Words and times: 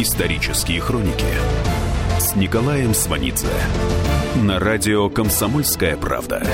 Исторические 0.00 0.80
хроники 0.80 1.24
с 2.20 2.36
Николаем 2.36 2.94
Сванидзе 2.94 3.48
на 4.36 4.60
радио 4.60 5.10
«Комсомольская 5.10 5.96
правда». 5.96 6.46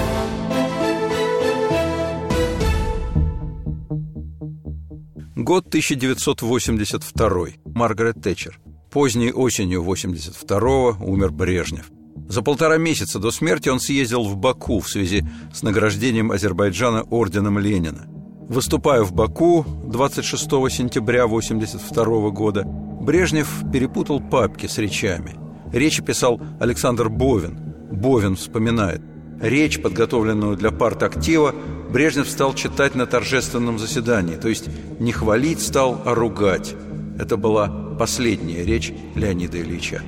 Год 5.37 5.67
1982. 5.67 7.47
Маргарет 7.67 8.23
Тэтчер. 8.23 8.59
Поздней 8.91 9.31
осенью 9.31 9.85
82-го 9.85 11.05
умер 11.05 11.33
Брежнев. 11.33 11.91
За 12.27 12.41
полтора 12.41 12.79
месяца 12.79 13.19
до 13.19 13.31
смерти 13.31 13.69
он 13.69 13.79
съездил 13.79 14.25
в 14.25 14.39
Баку 14.39 14.81
в 14.81 14.89
связи 14.89 15.23
с 15.53 15.63
награждением 15.63 16.33
Азербайджана 16.33 17.03
орденом 17.03 17.59
Ленина. 17.59 18.07
Выступая 18.49 19.03
в 19.03 19.13
Баку 19.13 19.67
26 19.85 20.45
сентября 20.71 21.25
1982 21.25 22.31
года, 22.31 22.67
Брежнев 23.05 23.63
перепутал 23.71 24.19
папки 24.19 24.67
с 24.67 24.79
речами. 24.79 25.37
Речи 25.73 26.03
писал 26.03 26.41
Александр 26.59 27.11
Бовин. 27.11 27.59
Бовин 27.93 28.35
вспоминает. 28.35 29.03
Речь, 29.43 29.83
подготовленную 29.83 30.57
для 30.57 30.71
партактива, 30.71 31.55
Брежнев 31.91 32.27
стал 32.31 32.55
читать 32.55 32.95
на 32.95 33.05
торжественном 33.05 33.79
заседании, 33.79 34.37
то 34.37 34.49
есть 34.49 34.71
не 34.99 35.13
хвалить 35.13 35.61
стал, 35.61 36.01
а 36.07 36.15
ругать. 36.15 36.75
Это 37.19 37.37
была 37.37 37.69
последняя 37.99 38.65
речь 38.65 38.91
Леонида 39.15 39.61
Ильича. 39.61 40.01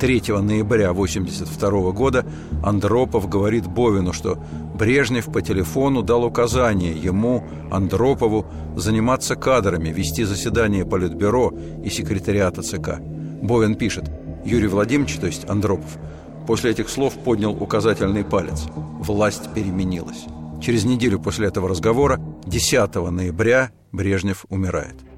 3 0.00 0.22
ноября 0.40 0.90
1982 0.90 1.92
года 1.92 2.24
Андропов 2.64 3.28
говорит 3.28 3.66
Бовину, 3.66 4.14
что 4.14 4.42
Брежнев 4.74 5.26
по 5.26 5.42
телефону 5.42 6.02
дал 6.02 6.24
указание 6.24 6.92
ему, 6.92 7.44
Андропову, 7.70 8.46
заниматься 8.76 9.36
кадрами, 9.36 9.90
вести 9.90 10.24
заседание 10.24 10.86
Политбюро 10.86 11.52
и 11.84 11.90
секретариата 11.90 12.62
ЦК. 12.62 12.98
Бовин 13.42 13.74
пишет, 13.74 14.10
Юрий 14.42 14.68
Владимирович, 14.68 15.16
то 15.16 15.26
есть 15.26 15.46
Андропов, 15.50 15.98
после 16.46 16.70
этих 16.70 16.88
слов 16.88 17.12
поднял 17.18 17.52
указательный 17.52 18.24
палец. 18.24 18.62
Власть 19.00 19.52
переменилась. 19.54 20.24
Через 20.62 20.84
неделю 20.84 21.20
после 21.20 21.48
этого 21.48 21.68
разговора, 21.68 22.18
10 22.46 22.94
ноября, 23.10 23.70
Брежнев 23.92 24.46
умирает. 24.48 25.09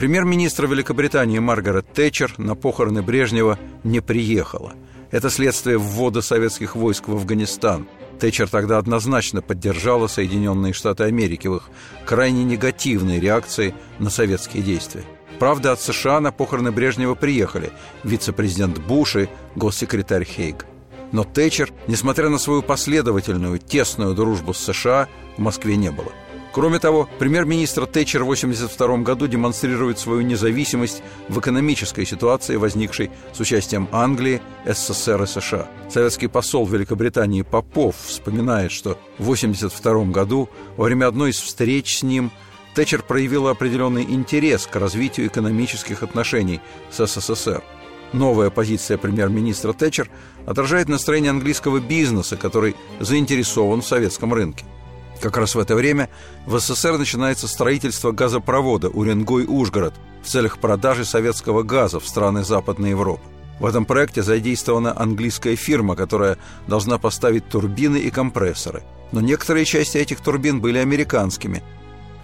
Премьер-министр 0.00 0.64
Великобритании 0.64 1.40
Маргарет 1.40 1.92
Тэтчер 1.92 2.32
на 2.38 2.54
похороны 2.54 3.02
Брежнева 3.02 3.58
не 3.84 4.00
приехала. 4.00 4.72
Это 5.10 5.28
следствие 5.28 5.76
ввода 5.76 6.22
советских 6.22 6.74
войск 6.74 7.08
в 7.08 7.12
Афганистан. 7.12 7.86
Тэтчер 8.18 8.48
тогда 8.48 8.78
однозначно 8.78 9.42
поддержала 9.42 10.06
Соединенные 10.06 10.72
Штаты 10.72 11.04
Америки 11.04 11.48
в 11.48 11.56
их 11.56 11.68
крайне 12.06 12.44
негативной 12.44 13.20
реакции 13.20 13.74
на 13.98 14.08
советские 14.08 14.62
действия. 14.62 15.04
Правда, 15.38 15.72
от 15.72 15.82
США 15.82 16.20
на 16.20 16.32
похороны 16.32 16.72
Брежнева 16.72 17.14
приехали 17.14 17.70
вице-президент 18.02 18.78
Буш 18.78 19.16
и 19.16 19.28
госсекретарь 19.54 20.24
Хейг. 20.24 20.64
Но 21.12 21.24
Тэтчер, 21.24 21.74
несмотря 21.88 22.30
на 22.30 22.38
свою 22.38 22.62
последовательную, 22.62 23.58
тесную 23.58 24.14
дружбу 24.14 24.54
с 24.54 24.60
США, 24.60 25.08
в 25.36 25.40
Москве 25.42 25.76
не 25.76 25.90
было– 25.90 26.10
Кроме 26.52 26.80
того, 26.80 27.08
премьер-министр 27.20 27.86
Тэтчер 27.86 28.24
в 28.24 28.30
1982 28.30 28.98
году 28.98 29.28
демонстрирует 29.28 30.00
свою 30.00 30.22
независимость 30.22 31.02
в 31.28 31.38
экономической 31.38 32.04
ситуации, 32.04 32.56
возникшей 32.56 33.10
с 33.32 33.38
участием 33.38 33.88
Англии, 33.92 34.42
СССР 34.66 35.22
и 35.22 35.26
США. 35.26 35.68
Советский 35.88 36.26
посол 36.26 36.66
Великобритании 36.66 37.42
Попов 37.42 37.94
вспоминает, 38.04 38.72
что 38.72 38.98
в 39.18 39.30
1982 39.30 40.04
году 40.06 40.48
во 40.76 40.86
время 40.86 41.06
одной 41.06 41.30
из 41.30 41.38
встреч 41.38 41.98
с 41.98 42.02
ним 42.02 42.32
Тэтчер 42.74 43.02
проявила 43.02 43.52
определенный 43.52 44.02
интерес 44.02 44.66
к 44.66 44.74
развитию 44.74 45.28
экономических 45.28 46.02
отношений 46.02 46.60
с 46.90 47.06
СССР. 47.06 47.62
Новая 48.12 48.50
позиция 48.50 48.98
премьер-министра 48.98 49.72
Тэтчер 49.72 50.10
отражает 50.46 50.88
настроение 50.88 51.30
английского 51.30 51.78
бизнеса, 51.78 52.36
который 52.36 52.74
заинтересован 52.98 53.82
в 53.82 53.86
советском 53.86 54.34
рынке. 54.34 54.64
Как 55.20 55.36
раз 55.36 55.54
в 55.54 55.58
это 55.58 55.74
время 55.74 56.08
в 56.46 56.58
СССР 56.58 56.96
начинается 56.96 57.46
строительство 57.46 58.10
газопровода 58.10 58.88
Уренгой-Ужгород 58.88 59.94
в 60.22 60.26
целях 60.26 60.58
продажи 60.58 61.04
советского 61.04 61.62
газа 61.62 62.00
в 62.00 62.08
страны 62.08 62.42
Западной 62.42 62.90
Европы. 62.90 63.22
В 63.58 63.66
этом 63.66 63.84
проекте 63.84 64.22
задействована 64.22 64.98
английская 64.98 65.56
фирма, 65.56 65.94
которая 65.94 66.38
должна 66.66 66.96
поставить 66.96 67.46
турбины 67.46 67.98
и 67.98 68.10
компрессоры. 68.10 68.82
Но 69.12 69.20
некоторые 69.20 69.66
части 69.66 69.98
этих 69.98 70.20
турбин 70.20 70.62
были 70.62 70.78
американскими, 70.78 71.62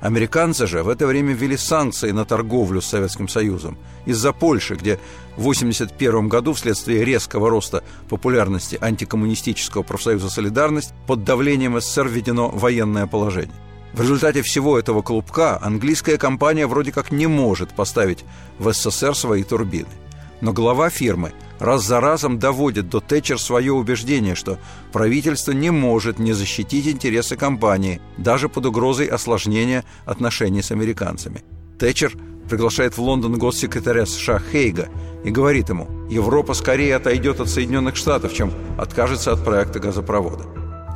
Американцы 0.01 0.67
же 0.67 0.83
в 0.83 0.89
это 0.89 1.07
время 1.07 1.33
ввели 1.33 1.57
санкции 1.57 2.11
на 2.11 2.25
торговлю 2.25 2.81
с 2.81 2.87
Советским 2.87 3.29
Союзом 3.29 3.79
из-за 4.05 4.33
Польши, 4.33 4.75
где 4.75 5.01
в 5.37 5.41
1981 5.41 6.29
году 6.29 6.53
вследствие 6.53 7.05
резкого 7.05 7.49
роста 7.51 7.83
популярности 8.09 8.79
антикоммунистического 8.81 9.83
профсоюза 9.83 10.29
«Солидарность» 10.29 10.93
под 11.07 11.25
давлением 11.25 11.81
СССР 11.81 12.09
введено 12.09 12.49
военное 12.49 13.07
положение. 13.07 13.57
В 13.95 14.03
результате 14.03 14.43
всего 14.43 14.79
этого 14.79 15.01
клубка 15.01 15.59
английская 15.63 16.19
компания 16.19 16.67
вроде 16.67 16.93
как 16.93 17.11
не 17.11 17.27
может 17.27 17.71
поставить 17.71 18.25
в 18.59 18.71
СССР 18.73 19.15
свои 19.15 19.43
турбины. 19.43 19.89
Но 20.41 20.53
глава 20.53 20.91
фирмы 20.91 21.33
раз 21.59 21.85
за 21.85 22.01
разом 22.01 22.39
доводит 22.39 22.89
до 22.89 23.01
Тэтчер 23.01 23.41
свое 23.41 23.73
убеждение, 23.73 24.35
что 24.35 24.59
правительство 24.93 25.53
не 25.53 25.71
может 25.71 26.19
не 26.19 26.33
защитить 26.33 26.87
интересы 26.87 27.37
компании, 27.37 28.01
даже 28.19 28.49
под 28.49 28.67
угрозой 28.67 29.07
осложнения 29.07 29.85
отношений 30.05 30.63
с 30.63 30.71
американцами. 30.71 31.43
Тэтчер 31.79 32.13
приглашает 32.49 32.97
в 32.97 33.03
Лондон 33.03 33.39
госсекретаря 33.39 34.07
США 34.07 34.41
Хейга 34.53 34.89
и 35.25 35.31
говорит 35.31 35.69
ему, 35.69 35.89
Европа 36.09 36.55
скорее 36.55 36.97
отойдет 36.97 37.41
от 37.41 37.49
Соединенных 37.49 37.97
Штатов, 37.97 38.33
чем 38.33 38.53
откажется 38.79 39.33
от 39.33 39.45
проекта 39.45 39.81
газопровода. 39.81 40.45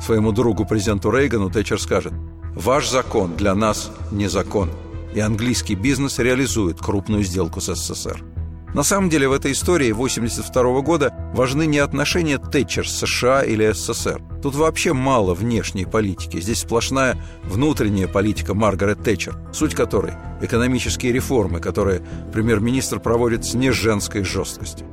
Своему 0.01 0.31
другу 0.31 0.65
президенту 0.65 1.11
Рейгану 1.11 1.49
Тэтчер 1.49 1.79
скажет, 1.79 2.13
«Ваш 2.55 2.89
закон 2.89 3.35
для 3.35 3.53
нас 3.53 3.91
не 4.11 4.27
закон, 4.27 4.69
и 5.13 5.19
английский 5.19 5.75
бизнес 5.75 6.19
реализует 6.19 6.79
крупную 6.79 7.23
сделку 7.23 7.59
с 7.59 7.75
СССР». 7.75 8.23
На 8.73 8.83
самом 8.83 9.09
деле 9.09 9.27
в 9.27 9.33
этой 9.33 9.51
истории 9.51 9.91
1982 9.91 10.81
года 10.81 11.13
важны 11.33 11.65
не 11.65 11.79
отношения 11.79 12.37
Тэтчер 12.37 12.87
с 12.87 12.99
США 12.99 13.43
или 13.43 13.69
СССР. 13.69 14.21
Тут 14.41 14.55
вообще 14.55 14.93
мало 14.93 15.33
внешней 15.33 15.85
политики. 15.85 16.39
Здесь 16.39 16.59
сплошная 16.59 17.17
внутренняя 17.43 18.07
политика 18.07 18.53
Маргарет 18.53 19.03
Тэтчер, 19.03 19.35
суть 19.51 19.75
которой– 19.75 20.13
экономические 20.41 21.11
реформы, 21.11 21.59
которые 21.59 22.01
премьер-министр 22.31 23.01
проводит 23.01 23.43
с 23.43 23.55
неженской 23.55 24.23
жесткостью. 24.23 24.87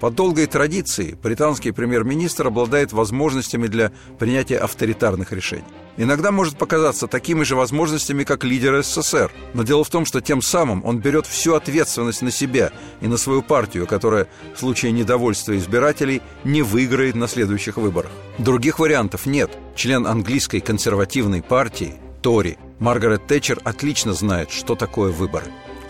По 0.00 0.10
долгой 0.10 0.46
традиции 0.46 1.16
британский 1.22 1.70
премьер-министр 1.70 2.48
обладает 2.48 2.92
возможностями 2.92 3.68
для 3.68 3.92
принятия 4.18 4.58
авторитарных 4.58 5.32
решений. 5.32 5.64
Иногда 5.96 6.30
может 6.30 6.58
показаться 6.58 7.06
такими 7.06 7.42
же 7.42 7.56
возможностями, 7.56 8.24
как 8.24 8.44
лидер 8.44 8.82
СССР. 8.82 9.32
Но 9.54 9.62
дело 9.62 9.84
в 9.84 9.90
том, 9.90 10.04
что 10.04 10.20
тем 10.20 10.42
самым 10.42 10.84
он 10.84 10.98
берет 10.98 11.26
всю 11.26 11.54
ответственность 11.54 12.22
на 12.22 12.30
себя 12.30 12.70
и 13.00 13.08
на 13.08 13.16
свою 13.16 13.42
партию, 13.42 13.86
которая 13.86 14.28
в 14.54 14.58
случае 14.58 14.92
недовольства 14.92 15.56
избирателей 15.56 16.22
не 16.44 16.62
выиграет 16.62 17.14
на 17.14 17.28
следующих 17.28 17.76
выборах. 17.76 18.10
Других 18.38 18.78
вариантов 18.78 19.26
нет. 19.26 19.50
Член 19.74 20.06
английской 20.06 20.60
консервативной 20.60 21.42
партии, 21.42 21.94
Тори, 22.22 22.58
Маргарет 22.78 23.26
Тэтчер 23.26 23.60
отлично 23.64 24.12
знает, 24.12 24.50
что 24.50 24.74
такое 24.74 25.12
выборы. 25.12 25.46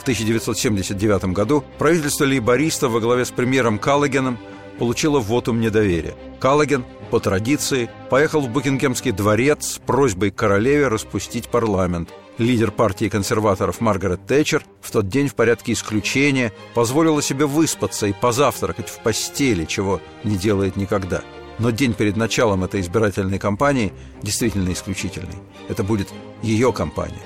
1979 0.07 1.33
году 1.33 1.65
правительство 1.79 2.25
лейбористов 2.25 2.93
во 2.93 3.01
главе 3.01 3.25
с 3.25 3.33
премьером 3.33 3.77
Каллогеном 3.81 4.39
получило 4.79 5.19
вотум 5.21 5.61
недоверия. 5.61 6.15
Каллоген, 6.41 6.85
по 7.11 7.21
традиции, 7.21 7.91
поехал 8.11 8.41
в 8.41 8.51
Букингемский 8.51 9.13
дворец 9.13 9.75
с 9.75 9.79
просьбой 9.79 10.31
королеве 10.31 10.89
распустить 10.89 11.49
парламент. 11.49 12.11
Лидер 12.39 12.71
партии 12.71 13.09
консерваторов 13.09 13.81
Маргарет 13.81 14.27
Тэтчер 14.27 14.63
в 14.83 14.91
тот 14.91 15.09
день 15.09 15.29
в 15.29 15.35
порядке 15.35 15.73
исключения 15.73 16.53
позволила 16.75 17.23
себе 17.23 17.47
выспаться 17.47 18.07
и 18.07 18.13
позавтракать 18.13 18.91
в 18.91 18.99
постели, 18.99 19.65
чего 19.65 20.01
не 20.23 20.37
делает 20.37 20.77
никогда. 20.77 21.23
Но 21.59 21.71
день 21.71 21.95
перед 21.95 22.17
началом 22.17 22.65
этой 22.65 22.83
избирательной 22.83 23.39
кампании 23.39 23.95
действительно 24.23 24.71
исключительный. 24.73 25.39
Это 25.69 25.83
будет 25.83 26.09
ее 26.43 26.73
кампания. 26.75 27.23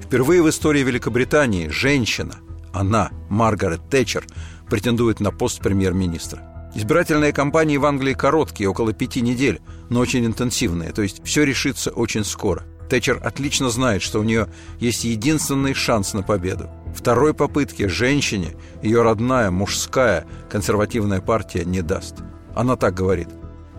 Впервые 0.00 0.42
в 0.42 0.48
истории 0.48 0.82
Великобритании 0.82 1.68
женщина, 1.68 2.36
она, 2.72 3.10
Маргарет 3.28 3.90
Тэтчер, 3.90 4.24
претендует 4.70 5.20
на 5.20 5.30
пост 5.30 5.60
премьер-министра. 5.60 6.47
Избирательные 6.78 7.32
кампании 7.32 7.76
в 7.76 7.84
Англии 7.84 8.14
короткие, 8.14 8.68
около 8.68 8.92
пяти 8.92 9.20
недель, 9.20 9.60
но 9.90 9.98
очень 9.98 10.24
интенсивные, 10.24 10.92
то 10.92 11.02
есть 11.02 11.20
все 11.24 11.42
решится 11.42 11.90
очень 11.90 12.24
скоро. 12.24 12.62
Тэтчер 12.88 13.20
отлично 13.20 13.68
знает, 13.68 14.00
что 14.00 14.20
у 14.20 14.22
нее 14.22 14.46
есть 14.78 15.02
единственный 15.02 15.74
шанс 15.74 16.14
на 16.14 16.22
победу. 16.22 16.70
Второй 16.94 17.34
попытки 17.34 17.88
женщине 17.88 18.54
ее 18.80 19.02
родная, 19.02 19.50
мужская, 19.50 20.24
консервативная 20.48 21.20
партия 21.20 21.64
не 21.64 21.82
даст. 21.82 22.18
Она 22.54 22.76
так 22.76 22.94
говорит. 22.94 23.28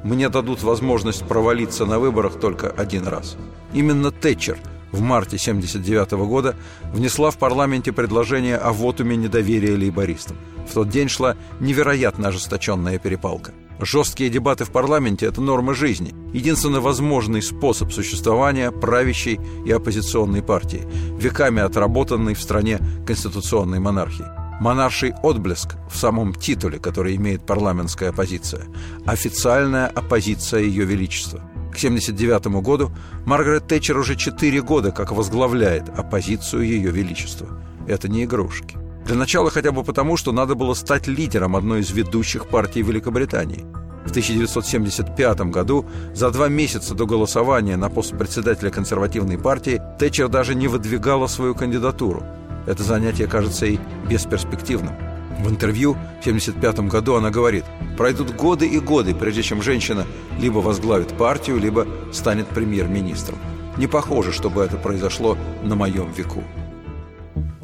«Мне 0.03 0.27
дадут 0.27 0.61
возможность 0.61 1.25
провалиться 1.25 1.85
на 1.85 1.99
выборах 1.99 2.37
только 2.37 2.69
один 2.69 3.07
раз». 3.07 3.37
Именно 3.71 4.11
Тэтчер 4.11 4.57
в 4.91 5.01
марте 5.01 5.37
1979 5.37 6.11
года 6.27 6.55
внесла 6.93 7.31
в 7.31 7.37
парламенте 7.37 7.91
предложение 7.91 8.57
о 8.57 8.71
вотуме 8.71 9.15
недоверия 9.15 9.75
лейбористам. 9.75 10.37
В 10.69 10.73
тот 10.73 10.89
день 10.89 11.09
шла 11.09 11.35
невероятно 11.59 12.29
ожесточенная 12.29 12.99
перепалка. 12.99 13.53
Жесткие 13.81 14.29
дебаты 14.29 14.65
в 14.65 14.71
парламенте– 14.71 15.25
это 15.27 15.39
норма 15.39 15.73
жизни, 15.73 16.13
единственно 16.33 16.81
возможный 16.81 17.41
способ 17.41 17.93
существования 17.93 18.71
правящей 18.71 19.39
и 19.65 19.71
оппозиционной 19.71 20.43
партии, 20.43 20.85
веками 21.17 21.61
отработанной 21.61 22.33
в 22.33 22.41
стране 22.41 22.79
конституционной 23.07 23.79
монархии. 23.79 24.25
Монарший 24.59 25.13
отблеск 25.23 25.77
в 25.89 25.95
самом 25.95 26.33
титуле, 26.33 26.79
который 26.79 27.15
имеет 27.15 27.45
парламентская 27.45 28.09
оппозиция, 28.09 28.65
официальная 29.05 29.87
оппозиция 29.87 30.59
Ее 30.59 30.83
Величества. 30.83 31.41
К 31.79 31.81
1979 31.81 32.61
году 32.61 32.91
Маргарет 33.25 33.67
Тэтчер 33.67 33.97
уже 33.97 34.17
4 34.17 34.61
года 34.63 34.91
как 34.91 35.13
возглавляет 35.13 35.87
оппозицию 35.87 36.63
Ее 36.63 36.91
Величества. 36.91 37.47
Это 37.87 38.09
не 38.09 38.25
игрушки. 38.25 38.77
Для 39.05 39.15
начала 39.15 39.49
хотя 39.49 39.71
бы 39.71 39.85
потому, 39.85 40.17
что 40.17 40.33
надо 40.33 40.55
было 40.55 40.73
стать 40.73 41.07
лидером 41.07 41.55
одной 41.55 41.79
из 41.79 41.91
ведущих 41.91 42.49
партий 42.49 42.81
Великобритании. 42.81 43.65
В 44.05 44.09
1975 44.09 45.39
году, 45.51 45.85
за 46.13 46.31
два 46.31 46.49
месяца 46.49 46.95
до 46.95 47.05
голосования 47.05 47.77
на 47.77 47.87
пост 47.87 48.11
председателя 48.17 48.71
консервативной 48.71 49.37
партии, 49.37 49.81
Тэтчер 49.99 50.27
даже 50.27 50.55
не 50.55 50.67
выдвигала 50.67 51.27
свою 51.27 51.55
кандидатуру. 51.55 52.23
Это 52.67 52.83
занятие 52.83 53.27
кажется 53.27 53.67
ей 53.67 53.79
бесперспективным. 54.09 55.08
В 55.39 55.49
интервью 55.49 55.93
в 55.93 56.19
1975 56.19 56.79
году 56.91 57.15
она 57.15 57.29
говорит, 57.31 57.63
пройдут 57.97 58.35
годы 58.35 58.67
и 58.67 58.79
годы, 58.79 59.15
прежде 59.15 59.41
чем 59.41 59.61
женщина 59.61 60.05
либо 60.37 60.59
возглавит 60.59 61.17
партию, 61.17 61.57
либо 61.57 61.87
станет 62.11 62.47
премьер-министром. 62.49 63.37
Не 63.77 63.87
похоже, 63.87 64.33
чтобы 64.33 64.61
это 64.61 64.75
произошло 64.75 65.37
на 65.63 65.75
моем 65.75 66.11
веку. 66.11 66.43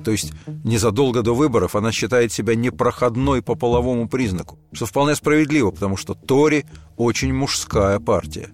То 0.06 0.12
есть 0.12 0.31
незадолго 0.63 1.22
до 1.22 1.33
выборов 1.33 1.75
она 1.75 1.92
считает 1.92 2.31
себя 2.31 2.56
непроходной 2.56 3.42
по 3.42 3.56
половому 3.56 4.07
признаку, 4.07 4.57
что 4.72 4.86
вполне 4.86 5.16
справедливо, 5.16 5.72
потому 5.72 5.98
что 5.98 6.13
Тори 6.13 6.66
очень 6.95 7.33
мужская 7.33 8.00
партия. 8.00 8.50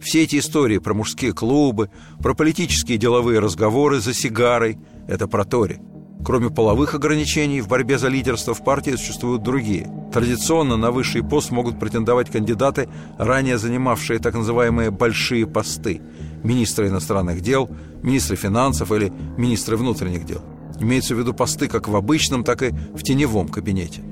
Все 0.00 0.22
эти 0.22 0.38
истории 0.38 0.78
про 0.78 0.94
мужские 0.94 1.32
клубы, 1.32 1.90
про 2.20 2.34
политические 2.34 2.98
деловые 2.98 3.40
разговоры 3.40 4.00
за 4.00 4.14
сигарой– 4.14 4.78
это 5.08 5.28
про 5.28 5.44
Тори. 5.44 5.80
Кроме 6.24 6.50
половых 6.50 6.94
ограничений, 6.94 7.60
в 7.60 7.68
борьбе 7.68 7.98
за 7.98 8.08
лидерство 8.08 8.54
в 8.54 8.62
партии 8.62 8.92
существуют 8.92 9.42
другие. 9.42 9.90
Традиционно 10.12 10.76
на 10.76 10.92
высший 10.92 11.24
пост 11.24 11.50
могут 11.50 11.80
претендовать 11.80 12.30
кандидаты, 12.30 12.88
ранее 13.18 13.58
занимавшие 13.58 14.20
так 14.20 14.34
называемые 14.34 14.90
«большие 14.92 15.46
посты»– 15.46 16.00
министры 16.44 16.88
иностранных 16.88 17.40
дел, 17.40 17.68
министры 18.02 18.36
финансов 18.36 18.92
или 18.92 19.12
министры 19.36 19.76
внутренних 19.76 20.24
дел. 20.24 20.42
Имеются 20.78 21.16
в 21.16 21.18
виду 21.18 21.34
посты 21.34 21.66
как 21.66 21.88
в 21.88 21.96
обычном, 21.96 22.44
так 22.44 22.62
и 22.62 22.70
в 22.70 23.02
теневом 23.02 23.48
кабинете. 23.48 24.02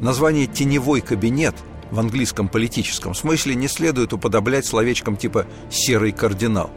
Название 0.00 0.46
«теневой 0.46 1.00
кабинет» 1.00 1.54
в 1.92 2.00
английском 2.00 2.48
политическом 2.48 3.14
смысле 3.14 3.54
не 3.54 3.68
следует 3.68 4.12
уподоблять 4.12 4.66
словечком 4.66 5.16
типа 5.16 5.46
«серый 5.70 6.10
кардинал». 6.10 6.70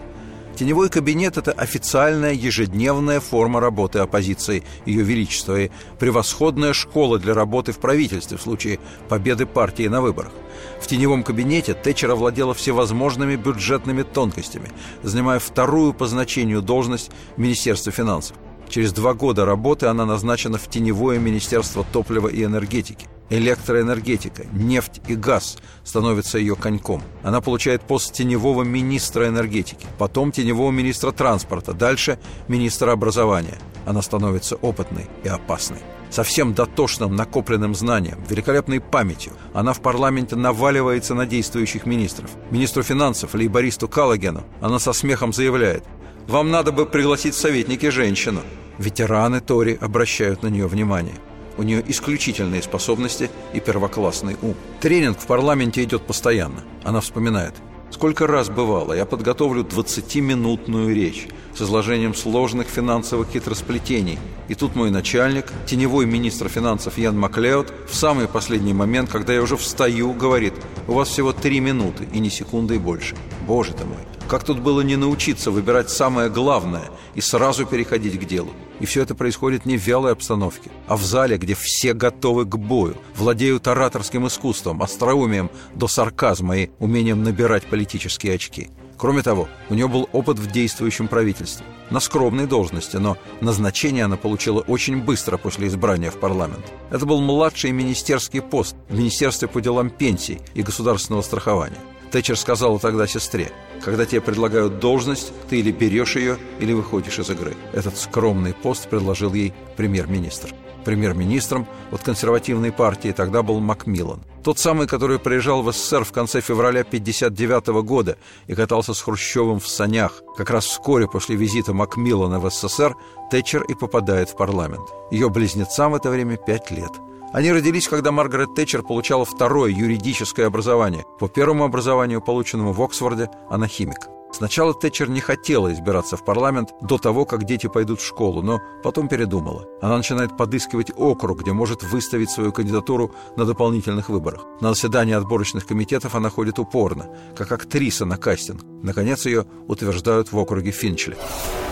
Теневой 0.56 0.90
кабинет– 0.90 1.38
это 1.40 1.52
официальная 1.52 2.34
ежедневная 2.34 3.20
форма 3.20 3.60
работы 3.60 4.00
оппозиции 4.00 4.64
Ее 4.86 5.04
Величества 5.04 5.60
и 5.60 5.72
превосходная 5.98 6.74
школа 6.74 7.18
для 7.18 7.34
работы 7.34 7.72
в 7.72 7.80
правительстве 7.80 8.38
в 8.38 8.42
случае 8.42 8.80
победы 9.10 9.48
партии 9.48 9.88
на 9.88 10.02
выборах. 10.02 10.32
В 10.80 10.86
теневом 10.86 11.24
кабинете 11.24 11.74
Тэтчер 11.74 12.12
овладела 12.12 12.54
всевозможными 12.54 13.36
бюджетными 13.36 14.04
тонкостями, 14.04 14.70
занимая 15.02 15.40
вторую 15.40 15.92
по 15.94 16.06
значению 16.06 16.62
должность 16.62 17.10
в 17.36 17.40
Министерстве 17.40 17.92
финансов. 17.92 18.38
Через 18.70 18.94
два 18.94 19.16
года 19.16 19.46
работы 19.46 19.88
она 19.88 20.06
назначена 20.06 20.60
в 20.60 20.68
теневое 20.68 21.20
Министерство 21.20 21.84
топлива 21.92 22.28
и 22.28 22.44
энергетики. 22.44 23.08
Электроэнергетика, 23.30 24.46
нефть 24.54 25.02
и 25.08 25.16
газ 25.16 25.58
становятся 25.84 26.38
ее 26.38 26.56
коньком. 26.56 27.02
Она 27.24 27.42
получает 27.42 27.82
пост 27.82 28.14
теневого 28.14 28.64
министра 28.64 29.28
энергетики, 29.28 29.88
потом 29.98 30.32
теневого 30.32 30.72
министра 30.72 31.12
транспорта, 31.12 31.74
дальше 31.74 32.20
министра 32.48 32.92
образования. 32.92 33.58
Она 33.86 34.02
становится 34.02 34.56
опытной 34.56 35.08
и 35.24 35.28
опасной. 35.28 35.80
Со 36.14 36.24
всем 36.24 36.54
дотошным 36.54 37.16
накопленным 37.16 37.74
знанием, 37.74 38.24
великолепной 38.30 38.80
памятью 38.80 39.34
она 39.52 39.74
в 39.74 39.82
парламенте 39.82 40.36
наваливается 40.36 41.16
на 41.16 41.26
действующих 41.26 41.88
министров. 41.88 42.30
Министру 42.52 42.84
финансов, 42.84 43.34
лейбористу 43.34 43.88
Каллогену, 43.88 44.44
она 44.62 44.78
со 44.78 44.94
смехом 44.94 45.34
заявляет 45.34 45.84
«Вам 46.28 46.52
надо 46.52 46.72
бы 46.72 46.86
пригласить 46.86 47.34
в 47.34 47.40
советники 47.40 47.90
женщину». 47.90 48.42
Ветераны 48.78 49.40
Тори 49.40 49.76
обращают 49.82 50.44
на 50.44 50.48
нее 50.48 50.68
внимание. 50.68 51.16
У 51.58 51.64
нее 51.64 51.84
исключительные 51.88 52.62
способности 52.62 53.30
и 53.54 53.60
первоклассный 53.60 54.38
ум. 54.42 54.56
Тренинг 54.82 55.20
в 55.20 55.26
парламенте 55.28 55.84
идет 55.84 56.04
постоянно. 56.04 56.64
Она 56.84 57.02
вспоминает. 57.02 57.54
Сколько 57.94 58.26
раз 58.26 58.50
бывало, 58.50 58.94
я 58.94 59.06
подготовлю 59.06 59.64
20-минутную 59.64 60.96
речь 60.96 61.28
с 61.56 61.62
изложением 61.62 62.16
сложных 62.16 62.68
финансовых 62.68 63.30
хитросплетений. 63.30 64.18
И 64.48 64.56
тут 64.56 64.76
мой 64.76 64.90
начальник, 64.90 65.46
теневой 65.68 66.08
министр 66.08 66.50
финансов 66.50 66.98
Ян 66.98 67.18
Маклеод, 67.20 67.72
в 67.88 67.94
самый 67.94 68.28
последний 68.28 68.74
момент, 68.74 69.12
когда 69.12 69.34
я 69.34 69.44
уже 69.44 69.58
встаю, 69.58 70.12
говорит, 70.14 70.56
у 70.88 70.94
вас 70.94 71.10
всего 71.10 71.34
три 71.34 71.60
минуты 71.60 72.08
и 72.12 72.20
ни 72.20 72.30
секунды 72.30 72.76
и 72.76 72.80
больше. 72.80 73.16
Боже 73.48 73.74
ты 73.74 73.86
мой, 73.86 74.02
как 74.28 74.44
тут 74.44 74.60
было 74.60 74.82
не 74.82 74.96
научиться 74.96 75.52
выбирать 75.52 75.90
самое 75.90 76.30
главное 76.30 76.90
и 77.16 77.22
сразу 77.22 77.66
переходить 77.66 78.20
к 78.20 78.26
делу? 78.26 78.52
И 78.80 78.86
все 78.86 79.02
это 79.02 79.16
происходит 79.16 79.66
не 79.66 79.78
в 79.78 79.86
вялой 79.86 80.12
обстановке, 80.12 80.72
а 80.88 80.98
в 80.98 81.04
зале, 81.04 81.38
где 81.38 81.56
все 81.56 81.94
готовы 81.94 82.46
к 82.46 82.56
бою, 82.58 82.96
владеют 83.16 83.68
ораторским 83.68 84.28
искусством, 84.28 84.82
остроумием 84.82 85.50
до 85.76 85.88
сарказма 85.88 86.58
и 86.58 86.70
умением 86.80 87.24
набирать 87.24 87.66
политические 87.66 88.36
очки. 88.36 88.70
Кроме 88.98 89.22
того, 89.22 89.50
у 89.70 89.74
нее 89.74 89.88
был 89.88 90.08
опыт 90.14 90.40
в 90.40 90.50
действующем 90.50 91.08
правительстве. 91.08 91.66
На 91.90 92.00
скромной 92.00 92.48
должности, 92.48 92.98
но 92.98 93.18
назначение 93.42 94.06
она 94.06 94.16
получила 94.16 94.62
очень 94.62 95.02
быстро 95.02 95.38
после 95.38 95.68
избрания 95.68 96.10
в 96.10 96.20
парламент. 96.20 96.66
Это 96.90 97.06
был 97.06 97.20
младший 97.22 97.72
министерский 97.72 98.42
пост 98.42 98.76
в 98.88 98.98
Министерстве 98.98 99.48
по 99.48 99.62
делам 99.62 99.90
пенсий 99.90 100.40
и 100.54 100.64
государственного 100.64 101.22
страхования. 101.22 101.80
Тэтчер 102.14 102.38
сказала 102.38 102.78
тогда 102.78 103.08
сестре, 103.08 103.52
когда 103.82 104.06
тебе 104.06 104.22
предлагают 104.22 104.78
должность, 104.78 105.34
ты 105.50 105.62
или 105.62 105.72
берешь 105.72 106.16
ее, 106.16 106.38
или 106.60 106.72
выходишь 106.72 107.18
из 107.18 107.28
игры. 107.32 107.56
Этот 107.74 107.98
скромный 107.98 108.54
пост 108.54 108.88
предложил 108.88 109.34
ей 109.34 109.52
премьер-министр. 109.78 110.54
Премьер-министром 110.86 111.68
от 111.92 112.04
консервативной 112.04 112.72
партии 112.72 113.12
тогда 113.18 113.42
был 113.42 113.60
Макмиллан. 113.60 114.22
Тот 114.44 114.60
самый, 114.60 114.86
который 114.86 115.18
приезжал 115.18 115.64
в 115.64 115.74
СССР 115.74 116.04
в 116.04 116.12
конце 116.12 116.40
февраля 116.42 116.82
1959 116.82 117.84
года 117.84 118.18
и 118.46 118.54
катался 118.54 118.94
с 118.94 119.02
Хрущевым 119.02 119.60
в 119.60 119.68
санях. 119.68 120.22
Как 120.38 120.52
раз 120.52 120.66
вскоре 120.66 121.08
после 121.08 121.36
визита 121.36 121.74
Макмиллана 121.74 122.40
в 122.40 122.48
СССР 122.48 122.96
Тэтчер 123.32 123.64
и 123.64 123.74
попадает 123.74 124.30
в 124.30 124.36
парламент. 124.36 124.88
Ее 125.10 125.32
близнецам 125.32 125.94
в 125.94 125.96
это 125.96 126.12
время 126.12 126.38
пять 126.38 126.70
лет– 126.70 126.92
они 127.34 127.52
родились, 127.52 127.88
когда 127.88 128.12
Маргарет 128.12 128.54
Тэтчер 128.56 128.84
получала 128.84 129.26
второе 129.26 129.72
юридическое 129.72 130.46
образование. 130.46 131.04
По 131.20 131.28
первому 131.28 131.64
образованию, 131.64 132.22
полученному 132.22 132.74
в 132.74 132.82
Оксфорде, 132.82 133.30
она 133.50 133.68
химик. 133.68 134.08
Сначала 134.32 134.74
Тэтчер 134.74 135.10
не 135.10 135.20
хотела 135.20 135.72
избираться 135.74 136.16
в 136.16 136.24
парламент 136.24 136.74
до 136.82 136.98
того, 136.98 137.26
как 137.26 137.44
дети 137.44 137.68
пойдут 137.68 138.02
в 138.02 138.06
школу, 138.06 138.42
но 138.42 138.62
потом 138.84 139.08
передумала. 139.08 139.66
Она 139.82 139.98
начинает 139.98 140.38
подыскивать 140.38 140.92
округ, 140.96 141.42
где 141.42 141.54
может 141.54 141.84
выставить 141.84 142.30
свою 142.30 142.52
кандидатуру 142.52 143.12
на 143.36 143.46
дополнительных 143.46 144.10
выборах. 144.10 144.46
На 144.62 144.74
заседании 144.74 145.14
отборочных 145.14 145.68
комитетов 145.68 146.16
она 146.16 146.30
ходит 146.30 146.60
упорно, 146.60 147.10
как 147.36 147.52
актриса 147.52 148.06
на 148.06 148.18
кастинг. 148.18 148.62
Наконец 148.84 149.26
ее 149.26 149.46
утверждают 149.68 150.32
в 150.32 150.38
округе 150.38 150.72
Финчли. 150.72 151.16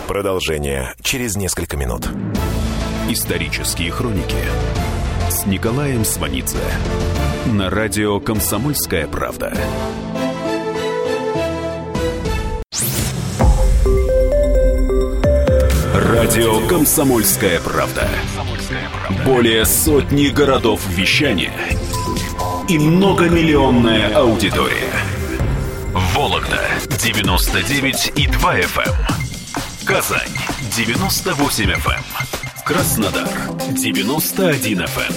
Продолжение 0.06 0.94
через 1.02 1.36
несколько 1.36 1.76
минут. 1.76 2.08
Исторические 3.08 3.90
хроники 3.90 4.36
Николаем 5.46 6.04
Сванидзе 6.04 6.58
на 7.46 7.68
радио 7.68 8.20
«Комсомольская 8.20 9.08
правда». 9.08 9.52
Радио 15.94 16.66
«Комсомольская 16.68 17.60
правда». 17.60 18.08
Более 19.24 19.64
сотни 19.64 20.28
городов 20.28 20.80
вещания 20.88 21.52
и 22.68 22.78
многомиллионная 22.78 24.14
аудитория. 24.14 24.92
Вологда 26.14 26.60
99 27.02 28.12
и 28.16 28.26
2 28.28 28.58
FM. 28.60 28.88
Эм. 28.88 29.86
Казань 29.86 30.30
98 30.76 31.70
FM. 31.70 32.41
Краснодар 32.64 33.28
91 33.74 34.82
FM. 34.82 35.14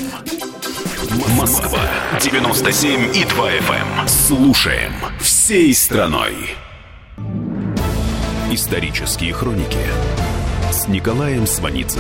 Эм. 1.12 1.38
Москва 1.38 1.80
97 2.20 3.16
и 3.16 3.24
2 3.24 3.52
FM. 3.52 4.00
Эм. 4.00 4.08
Слушаем 4.08 4.94
всей 5.20 5.72
страной. 5.76 6.34
Исторические 8.52 9.34
хроники 9.34 9.78
с 10.72 10.88
Николаем 10.88 11.46
Сванидзе 11.46 12.00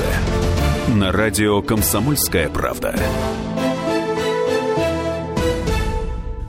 на 0.88 1.12
радио 1.12 1.62
«Комсомольская 1.62 2.50
правда». 2.50 2.96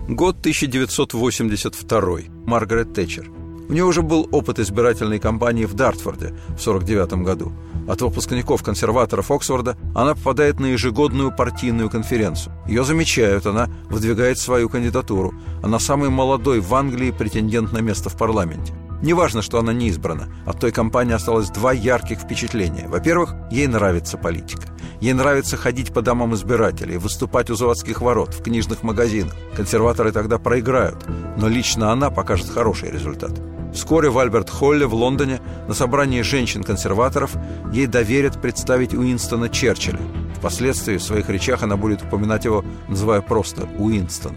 Год 0.08 0.38
1982. 0.38 2.18
Маргарет 2.46 2.94
Тэтчер. 2.94 3.45
У 3.68 3.72
нее 3.72 3.84
уже 3.84 4.02
был 4.02 4.28
опыт 4.30 4.58
избирательной 4.58 5.18
кампании 5.18 5.64
в 5.64 5.74
Дартфорде 5.74 6.28
в 6.56 6.66
1949 6.66 7.24
году. 7.24 7.52
От 7.88 8.00
выпускников-консерваторов 8.02 9.30
Оксфорда 9.30 9.76
она 9.94 10.14
попадает 10.14 10.60
на 10.60 10.66
ежегодную 10.66 11.34
партийную 11.34 11.88
конференцию. 11.88 12.52
Ее 12.66 12.84
замечают, 12.84 13.46
она 13.46 13.68
выдвигает 13.88 14.38
свою 14.38 14.68
кандидатуру. 14.68 15.34
Она 15.62 15.78
самый 15.78 16.10
молодой 16.10 16.60
в 16.60 16.74
Англии 16.74 17.10
претендент 17.10 17.72
на 17.72 17.78
место 17.78 18.08
в 18.08 18.16
парламенте. 18.16 18.72
Неважно, 19.02 19.42
что 19.42 19.58
она 19.58 19.72
не 19.72 19.88
избрана. 19.88 20.28
От 20.46 20.58
той 20.58 20.72
кампании 20.72 21.12
осталось 21.12 21.50
два 21.50 21.72
ярких 21.72 22.20
впечатления. 22.20 22.88
Во-первых, 22.88 23.34
ей 23.50 23.66
нравится 23.66 24.16
политика. 24.16 24.68
Ей 25.00 25.12
нравится 25.12 25.56
ходить 25.56 25.92
по 25.92 26.02
домам 26.02 26.34
избирателей, 26.34 26.96
выступать 26.96 27.50
у 27.50 27.54
заводских 27.54 28.00
ворот, 28.00 28.34
в 28.34 28.42
книжных 28.42 28.82
магазинах. 28.82 29.34
Консерваторы 29.54 30.12
тогда 30.12 30.38
проиграют, 30.38 31.04
но 31.36 31.48
лично 31.48 31.92
она 31.92 32.10
покажет 32.10 32.48
хороший 32.48 32.90
результат. 32.90 33.32
Вскоре 33.76 34.08
в 34.08 34.18
Альберт-Холле 34.18 34.86
в 34.86 34.94
Лондоне 34.94 35.38
на 35.68 35.74
собрании 35.74 36.22
женщин-консерваторов 36.22 37.36
ей 37.74 37.86
доверят 37.86 38.40
представить 38.40 38.94
Уинстона 38.94 39.50
Черчилля. 39.50 40.00
Впоследствии 40.34 40.96
в 40.96 41.02
своих 41.02 41.28
речах 41.28 41.62
она 41.62 41.76
будет 41.76 42.02
упоминать 42.02 42.46
его, 42.46 42.64
называя 42.88 43.20
просто 43.20 43.68
Уинстон. 43.78 44.34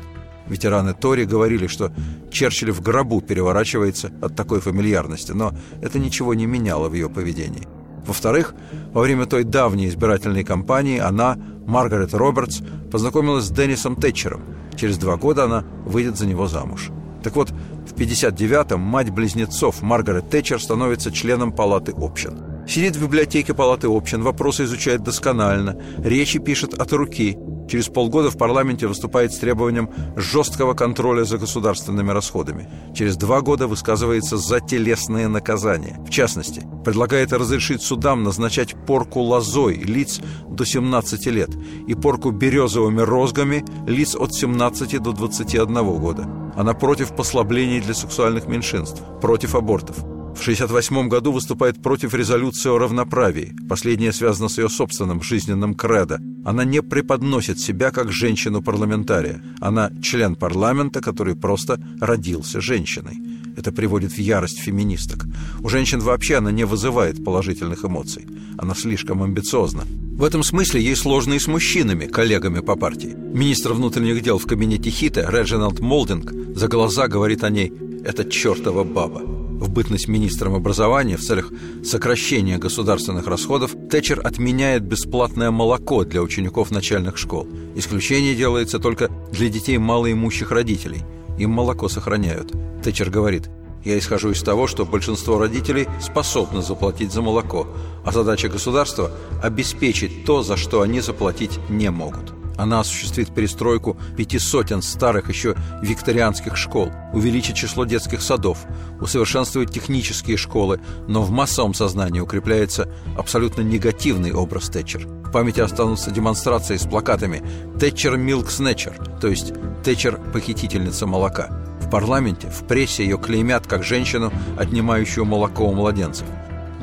Ветераны 0.48 0.94
Тори 0.94 1.24
говорили, 1.24 1.68
что 1.68 1.94
Черчилль 2.30 2.72
в 2.72 2.82
гробу 2.82 3.22
переворачивается 3.22 4.12
от 4.22 4.36
такой 4.36 4.60
фамильярности, 4.60 5.32
но 5.32 5.54
это 5.82 6.00
ничего 6.00 6.34
не 6.34 6.46
меняло 6.46 6.90
в 6.90 6.94
ее 6.94 7.10
поведении. 7.10 7.66
Во-вторых, 8.06 8.54
во 8.92 9.02
время 9.02 9.26
той 9.26 9.46
давней 9.46 9.88
избирательной 9.88 10.44
кампании 10.44 11.00
она, 11.00 11.38
Маргарет 11.66 12.14
Робертс, 12.14 12.60
познакомилась 12.92 13.46
с 13.46 13.52
Деннисом 13.52 13.96
Тэтчером. 13.96 14.44
Через 14.76 14.98
два 14.98 15.16
года 15.16 15.46
она 15.46 15.64
выйдет 15.86 16.18
за 16.18 16.28
него 16.28 16.48
замуж. 16.48 16.90
Так 17.24 17.36
вот, 17.36 17.52
в 17.90 17.94
59-м 17.94 18.80
мать 18.80 19.10
близнецов 19.10 19.82
Маргарет 19.82 20.30
Тэтчер 20.30 20.62
становится 20.62 21.12
членом 21.12 21.52
Палаты 21.52 21.94
общин. 21.96 22.66
Сидит 22.68 22.96
в 22.96 23.04
библиотеке 23.04 23.54
Палаты 23.54 23.88
общин, 23.88 24.22
вопросы 24.22 24.64
изучает 24.64 25.04
досконально, 25.04 25.82
речи 25.98 26.40
пишет 26.40 26.74
от 26.74 26.94
руки– 26.94 27.38
Через 27.70 27.88
полгода 27.88 28.32
в 28.32 28.38
парламенте 28.38 28.88
выступает 28.88 29.32
с 29.32 29.38
требованием 29.38 29.90
жесткого 30.16 30.74
контроля 30.74 31.24
за 31.24 31.38
государственными 31.38 32.12
расходами. 32.12 32.68
Через 32.96 33.16
два 33.16 33.42
года 33.42 33.68
высказывается 33.68 34.38
за 34.38 34.60
телесные 34.60 35.28
наказания. 35.28 36.00
В 36.04 36.10
частности, 36.10 36.66
предлагает 36.84 37.32
разрешить 37.32 37.84
судам 37.84 38.24
назначать 38.24 38.76
порку 38.88 39.20
лозой 39.20 39.76
лиц 39.76 40.20
до 40.50 40.66
17 40.66 41.28
лет 41.28 41.50
и 41.88 41.94
порку 41.94 42.32
березовыми 42.32 43.02
розгами 43.02 43.64
лиц 43.88 44.16
от 44.16 44.34
17 44.34 45.00
до 45.00 45.12
21 45.12 46.00
года. 46.00 46.28
Она 46.56 46.74
против 46.74 47.16
послаблений 47.16 47.82
для 47.82 47.94
сексуальных 47.94 48.48
меньшинств, 48.48 49.04
против 49.22 49.54
абортов. 49.54 49.98
В 50.36 50.42
1968 50.42 51.10
году 51.10 51.32
выступает 51.32 51.82
против 51.82 52.14
резолюции 52.14 52.70
о 52.70 52.78
равноправии. 52.78 53.56
Последняя 53.68 54.14
связана 54.14 54.48
с 54.48 54.60
ее 54.60 54.70
собственным 54.70 55.24
жизненным 55.24 55.74
кредо. 55.74 56.22
Она 56.46 56.64
не 56.64 56.82
преподносит 56.84 57.60
себя 57.60 57.92
как 57.92 58.12
женщину-парламентария. 58.12 59.42
Она 59.60 59.92
член 60.04 60.36
парламента, 60.36 61.02
который 61.02 61.36
просто 61.36 61.82
родился 62.00 62.62
женщиной. 62.62 63.18
Это 63.58 63.72
приводит 63.72 64.12
в 64.12 64.20
ярость 64.20 64.60
феминисток. 64.60 65.26
У 65.62 65.68
женщин 65.68 66.00
вообще 66.00 66.36
она 66.36 66.52
не 66.52 66.64
вызывает 66.64 67.26
положительных 67.26 67.84
эмоций. 67.84 68.28
Она 68.58 68.76
слишком 68.76 69.24
амбициозна. 69.24 69.84
В 70.16 70.24
этом 70.24 70.44
смысле 70.44 70.82
ей 70.82 70.96
сложно 70.96 71.34
и 71.34 71.40
с 71.40 71.48
мужчинами, 71.48 72.06
коллегами 72.06 72.60
по 72.60 72.76
партии. 72.76 73.16
Министр 73.18 73.74
внутренних 73.74 74.22
дел 74.22 74.38
в 74.38 74.46
кабинете 74.46 74.92
Хита 74.92 75.28
Реджиналд 75.28 75.80
Молдинг 75.80 76.32
за 76.56 76.68
глаза 76.68 77.08
говорит 77.08 77.44
о 77.44 77.50
ней 77.50 77.74
«это 78.06 78.30
чертова 78.30 78.84
баба» 78.84 79.49
в 79.60 79.70
бытность 79.70 80.08
министром 80.08 80.56
образования 80.56 81.18
в 81.18 81.22
целях 81.22 81.52
сокращения 81.84 82.58
государственных 82.58 83.28
расходов 83.28 83.76
Тэтчер 83.90 84.22
отменяет 84.24 84.84
бесплатное 84.84 85.52
молоко 85.52 86.06
для 86.06 86.22
учеников 86.22 86.72
начальных 86.72 87.18
школ. 87.18 87.48
Исключение 87.76 88.36
делается 88.36 88.80
только 88.80 89.10
для 89.32 89.50
детей 89.50 89.78
малоимущих 89.78 90.52
родителей. 90.52 91.04
Им 91.38 91.52
молоко 91.52 91.90
сохраняют. 91.90 92.54
Тэтчер 92.84 93.10
говорит, 93.10 93.50
я 93.84 93.98
исхожу 93.98 94.32
из 94.32 94.42
того, 94.42 94.68
что 94.68 94.86
большинство 94.86 95.38
родителей 95.38 95.88
способны 96.02 96.62
заплатить 96.62 97.14
за 97.14 97.22
молоко, 97.22 97.68
а 98.04 98.12
задача 98.12 98.50
государства– 98.50 99.12
обеспечить 99.44 100.26
то, 100.26 100.44
за 100.44 100.58
что 100.58 100.82
они 100.82 101.00
заплатить 101.00 101.60
не 101.70 101.90
могут. 101.90 102.34
Она 102.60 102.82
осуществит 102.82 103.34
перестройку 103.34 103.98
пяти 104.18 104.38
сотен 104.38 104.82
старых 104.82 105.30
еще 105.30 105.56
викторианских 105.82 106.58
школ, 106.58 106.92
увеличит 107.14 107.56
число 107.56 107.86
детских 107.86 108.22
садов, 108.22 108.66
усовершенствует 109.00 109.72
технические 109.72 110.36
школы, 110.36 110.82
но 111.08 111.22
в 111.22 111.32
массовом 111.32 111.74
сознании 111.74 112.20
укрепляется 112.20 112.92
абсолютно 113.18 113.62
негативный 113.62 114.34
образ 114.34 114.68
Тэтчер. 114.68 115.08
В 115.08 115.32
памяти 115.32 115.62
останутся 115.62 116.12
демонстрации 116.12 116.76
с 116.76 116.86
плакатами 116.86 117.42
«Тэтчер 117.80 118.18
Милк 118.18 118.52
Снетчер», 118.52 118.94
то 119.22 119.30
есть 119.30 119.54
«Тэтчер– 119.86 120.20
похитительница 120.34 121.08
молока». 121.08 121.48
В 121.80 121.90
парламенте, 121.90 122.50
в 122.50 122.68
прессе 122.68 123.06
ее 123.06 123.18
клеймят 123.18 123.68
как 123.68 123.86
женщину, 123.86 124.34
отнимающую 124.58 125.24
молоко 125.24 125.64
у 125.64 125.74
младенцев. 125.74 126.28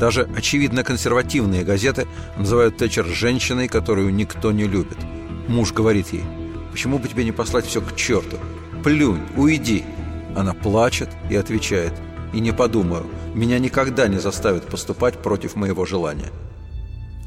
Даже 0.00 0.26
очевидно 0.34 0.84
консервативные 0.84 1.64
газеты 1.64 2.06
называют 2.38 2.78
Тэтчер 2.78 3.04
женщиной, 3.04 3.68
которую 3.68 4.14
никто 4.14 4.52
не 4.52 4.64
любит– 4.64 4.96
Муж 5.48 5.72
говорит 5.72 6.08
ей, 6.12 6.24
почему 6.72 6.98
бы 6.98 7.08
тебе 7.08 7.24
не 7.24 7.32
послать 7.32 7.66
все 7.66 7.80
к 7.80 7.94
черту? 7.96 8.38
Плюнь, 8.82 9.22
уйди. 9.36 9.84
Она 10.34 10.52
плачет 10.52 11.08
и 11.30 11.36
отвечает, 11.36 11.92
и 12.32 12.40
не 12.40 12.52
подумаю, 12.52 13.06
меня 13.34 13.58
никогда 13.58 14.08
не 14.08 14.18
заставят 14.18 14.66
поступать 14.66 15.22
против 15.22 15.56
моего 15.56 15.86
желания. 15.86 16.30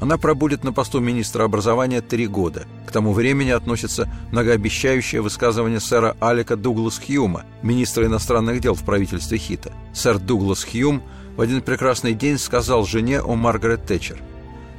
Она 0.00 0.16
пробудет 0.16 0.64
на 0.64 0.72
посту 0.72 0.98
министра 1.00 1.44
образования 1.44 2.00
три 2.00 2.26
года. 2.26 2.66
К 2.86 2.92
тому 2.92 3.12
времени 3.12 3.50
относится 3.50 4.08
многообещающее 4.32 5.20
высказывание 5.20 5.78
сэра 5.78 6.16
Алика 6.20 6.56
Дуглас 6.56 6.98
Хьюма, 6.98 7.44
министра 7.62 8.06
иностранных 8.06 8.60
дел 8.60 8.74
в 8.74 8.82
правительстве 8.82 9.36
Хита. 9.36 9.72
Сэр 9.92 10.18
Дуглас 10.18 10.64
Хьюм 10.64 11.02
в 11.36 11.40
один 11.42 11.60
прекрасный 11.60 12.14
день 12.14 12.38
сказал 12.38 12.86
жене 12.86 13.20
о 13.20 13.34
Маргарет 13.34 13.84
Тэтчер. 13.84 14.18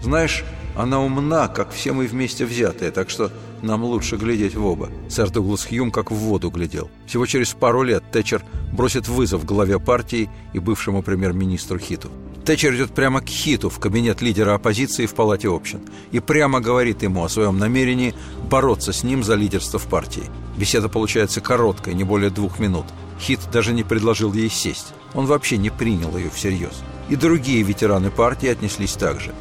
«Знаешь, 0.01 0.43
она 0.81 0.99
умна, 0.99 1.47
как 1.47 1.71
все 1.71 1.93
мы 1.93 2.07
вместе 2.07 2.43
взятые, 2.43 2.89
так 2.89 3.09
что 3.11 3.31
нам 3.61 3.83
лучше 3.83 4.17
глядеть 4.17 4.55
в 4.55 4.65
оба. 4.65 4.89
Сэр 5.09 5.29
Дуглас 5.29 5.65
Хьюм 5.65 5.91
как 5.91 6.09
в 6.09 6.15
воду 6.15 6.49
глядел. 6.49 6.89
Всего 7.05 7.27
через 7.27 7.49
пару 7.49 7.83
лет 7.83 8.03
Тэтчер 8.11 8.43
бросит 8.73 9.07
вызов 9.07 9.45
главе 9.45 9.79
партии 9.79 10.27
и 10.53 10.59
бывшему 10.59 11.03
премьер-министру 11.03 11.77
Хиту. 11.77 12.09
Тэтчер 12.45 12.73
идет 12.73 12.95
прямо 12.95 13.21
к 13.21 13.27
Хиту 13.27 13.69
в 13.69 13.77
кабинет 13.77 14.23
лидера 14.23 14.55
оппозиции 14.55 15.05
в 15.05 15.13
Палате 15.13 15.49
общин 15.49 15.81
и 16.11 16.19
прямо 16.19 16.59
говорит 16.59 17.03
ему 17.03 17.23
о 17.23 17.29
своем 17.29 17.59
намерении 17.59 18.15
бороться 18.49 18.91
с 18.91 19.03
ним 19.03 19.23
за 19.23 19.35
лидерство 19.35 19.77
в 19.77 19.85
партии. 19.85 20.23
Беседа 20.57 20.89
получается 20.89 21.41
короткой, 21.41 21.93
не 21.93 22.03
более 22.03 22.31
двух 22.31 22.57
минут. 22.57 22.85
Хит 23.19 23.39
даже 23.53 23.73
не 23.73 23.83
предложил 23.83 24.33
ей 24.33 24.49
сесть. 24.49 24.93
Он 25.13 25.27
вообще 25.27 25.57
не 25.57 25.69
принял 25.69 26.17
ее 26.17 26.31
всерьез. 26.31 26.81
И 27.09 27.15
другие 27.15 27.61
ветераны 27.61 28.09
партии 28.09 28.49
отнеслись 28.49 28.93
так 28.93 29.19
же. 29.19 29.31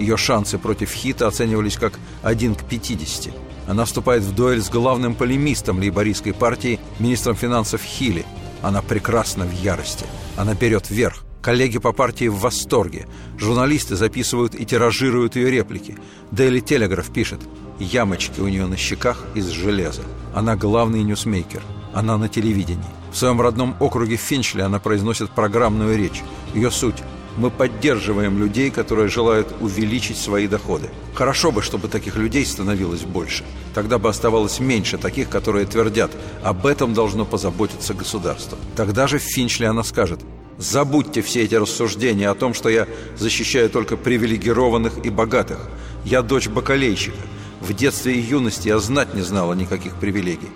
Ее 0.00 0.16
шансы 0.16 0.56
против 0.56 0.90
Хита 0.92 1.26
оценивались 1.26 1.76
как 1.76 1.92
1 2.22 2.54
к 2.54 2.64
50. 2.64 3.34
Она 3.68 3.84
вступает 3.84 4.22
в 4.22 4.34
дуэль 4.34 4.62
с 4.62 4.70
главным 4.70 5.14
полемистом 5.14 5.78
лейбористской 5.78 6.32
партии, 6.32 6.80
министром 6.98 7.36
финансов 7.36 7.82
Хилли. 7.82 8.24
Она 8.62 8.80
прекрасна 8.80 9.44
в 9.44 9.52
ярости. 9.52 10.06
Она 10.38 10.54
берет 10.54 10.88
верх. 10.88 11.22
Коллеги 11.42 11.78
по 11.78 11.92
партии 11.92 12.28
в 12.28 12.40
восторге. 12.40 13.06
Журналисты 13.38 13.94
записывают 13.94 14.54
и 14.54 14.64
тиражируют 14.64 15.36
ее 15.36 15.50
реплики. 15.50 15.98
Дейли 16.30 16.60
Телеграф 16.60 17.12
пишет 17.12 17.40
«Ямочки 17.78 18.40
у 18.40 18.48
нее 18.48 18.66
на 18.66 18.78
щеках 18.78 19.26
из 19.34 19.48
железа». 19.48 20.02
Она 20.34 20.56
главный 20.56 21.02
ньюсмейкер. 21.02 21.62
Она 21.92 22.16
на 22.16 22.28
телевидении. 22.30 22.84
В 23.12 23.18
своем 23.18 23.40
родном 23.40 23.76
округе 23.80 24.16
Финчли 24.16 24.62
она 24.62 24.78
произносит 24.78 25.30
программную 25.30 25.98
речь. 25.98 26.22
Ее 26.54 26.70
суть 26.70 27.02
мы 27.36 27.50
поддерживаем 27.50 28.38
людей, 28.38 28.70
которые 28.70 29.08
желают 29.08 29.48
увеличить 29.60 30.18
свои 30.18 30.46
доходы. 30.46 30.90
Хорошо 31.14 31.52
бы, 31.52 31.62
чтобы 31.62 31.88
таких 31.88 32.16
людей 32.16 32.44
становилось 32.44 33.02
больше. 33.02 33.44
Тогда 33.74 33.98
бы 33.98 34.08
оставалось 34.08 34.60
меньше 34.60 34.98
таких, 34.98 35.28
которые 35.28 35.66
твердят, 35.66 36.10
об 36.42 36.66
этом 36.66 36.94
должно 36.94 37.24
позаботиться 37.24 37.94
государство. 37.94 38.58
Тогда 38.76 39.06
же 39.06 39.18
Финчли 39.18 39.64
она 39.64 39.84
скажет, 39.84 40.20
забудьте 40.58 41.22
все 41.22 41.44
эти 41.44 41.54
рассуждения 41.54 42.28
о 42.28 42.34
том, 42.34 42.54
что 42.54 42.68
я 42.68 42.86
защищаю 43.16 43.70
только 43.70 43.96
привилегированных 43.96 45.04
и 45.04 45.10
богатых. 45.10 45.58
Я 46.04 46.22
дочь 46.22 46.48
бакалейщика. 46.48 47.20
В 47.60 47.74
детстве 47.74 48.14
и 48.14 48.20
юности 48.20 48.68
я 48.68 48.78
знать 48.78 49.14
не 49.14 49.22
знала 49.22 49.52
никаких 49.52 49.96
привилегий. 49.96 50.48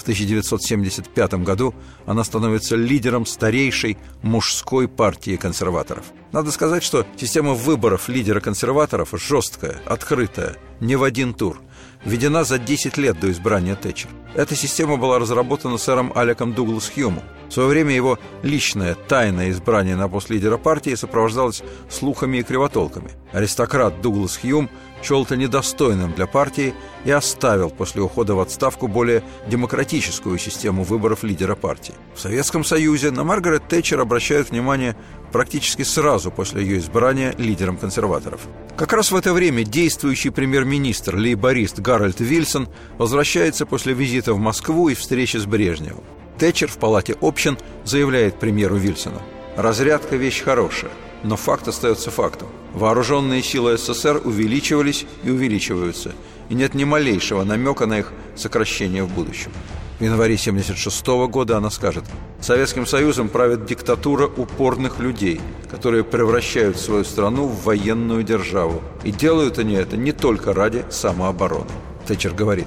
В 0.00 0.02
1975 0.02 1.34
году 1.44 1.74
она 2.06 2.24
становится 2.24 2.74
лидером 2.74 3.26
старейшей 3.26 3.98
мужской 4.22 4.88
партии 4.88 5.36
консерваторов. 5.36 6.06
Надо 6.32 6.52
сказать, 6.52 6.82
что 6.82 7.06
система 7.18 7.52
выборов 7.52 8.08
лидера 8.08 8.40
консерваторов 8.40 9.10
жесткая, 9.12 9.76
открытая, 9.84 10.56
не 10.80 10.96
в 10.96 11.02
один 11.02 11.34
тур– 11.34 11.60
введена 12.04 12.44
за 12.44 12.58
10 12.58 12.96
лет 12.96 13.18
до 13.20 13.30
избрания 13.30 13.74
Тэтчер. 13.74 14.10
Эта 14.34 14.54
система 14.54 14.96
была 14.96 15.18
разработана 15.18 15.76
сэром 15.76 16.12
Алеком 16.14 16.54
Дуглас 16.54 16.90
Хьюмом. 16.94 17.24
В 17.48 17.52
свое 17.52 17.68
время 17.68 17.94
его 17.94 18.18
личное, 18.42 18.94
тайное 18.94 19.50
избрание 19.50 19.96
на 19.96 20.08
пост 20.08 20.30
лидера 20.30 20.56
партии 20.56 20.94
сопровождалось 20.94 21.62
слухами 21.88 22.38
и 22.38 22.42
кривотолками. 22.42 23.10
Аристократ 23.32 24.00
Дуглас 24.00 24.38
Хьюм 24.38 24.70
счел 25.02 25.24
это 25.24 25.36
недостойным 25.36 26.12
для 26.12 26.26
партии 26.26 26.74
и 27.04 27.10
оставил 27.10 27.70
после 27.70 28.02
ухода 28.02 28.34
в 28.34 28.40
отставку 28.40 28.88
более 28.88 29.22
демократическую 29.46 30.38
систему 30.38 30.82
выборов 30.82 31.22
лидера 31.22 31.54
партии. 31.54 31.94
В 32.14 32.20
Советском 32.20 32.64
Союзе 32.64 33.10
на 33.10 33.24
Маргарет 33.24 33.68
Тэтчер 33.68 34.00
обращают 34.00 34.50
внимание 34.50 34.96
практически 35.32 35.82
сразу 35.82 36.30
после 36.30 36.62
ее 36.62 36.78
избрания 36.78 37.34
лидером 37.38 37.76
консерваторов. 37.76 38.40
Как 38.76 38.92
раз 38.92 39.12
в 39.12 39.16
это 39.16 39.32
время 39.32 39.64
действующий 39.64 40.30
премьер-министр, 40.30 41.16
лейборист 41.16 41.78
Гарольд 41.78 42.20
Вильсон 42.20 42.68
возвращается 42.98 43.66
после 43.66 43.94
визита 43.94 44.34
в 44.34 44.38
Москву 44.38 44.88
и 44.88 44.94
встречи 44.94 45.36
с 45.36 45.46
Брежневым. 45.46 46.04
Тэтчер 46.38 46.68
в 46.68 46.78
палате 46.78 47.16
общин 47.20 47.58
заявляет 47.84 48.38
премьеру 48.38 48.76
Вильсону 48.76 49.20
«Разрядка– 49.56 50.16
вещь 50.16 50.42
хорошая, 50.42 50.90
но 51.22 51.36
факт 51.36 51.68
остается 51.68 52.10
фактом. 52.10 52.48
Вооруженные 52.74 53.42
силы 53.42 53.76
СССР 53.76 54.22
увеличивались 54.24 55.06
и 55.24 55.30
увеличиваются, 55.30 56.12
и 56.48 56.54
нет 56.54 56.74
ни 56.74 56.84
малейшего 56.84 57.42
намека 57.44 57.86
на 57.86 57.98
их 57.98 58.12
сокращение 58.36 59.02
в 59.02 59.12
будущем. 59.12 59.50
В 59.98 60.02
январе 60.02 60.36
1976 60.36 61.06
года 61.30 61.58
она 61.58 61.68
скажет, 61.68 62.04
«Советским 62.40 62.86
Союзом 62.86 63.28
правит 63.28 63.66
диктатура 63.66 64.26
упорных 64.26 64.98
людей, 64.98 65.40
которые 65.70 66.04
превращают 66.04 66.78
свою 66.78 67.04
страну 67.04 67.46
в 67.46 67.64
военную 67.64 68.22
державу. 68.22 68.82
И 69.04 69.10
делают 69.10 69.58
они 69.58 69.74
это 69.74 69.98
не 69.98 70.12
только 70.12 70.54
ради 70.54 70.86
самообороны». 70.88 71.70
Тэтчер 72.06 72.32
говорит, 72.32 72.66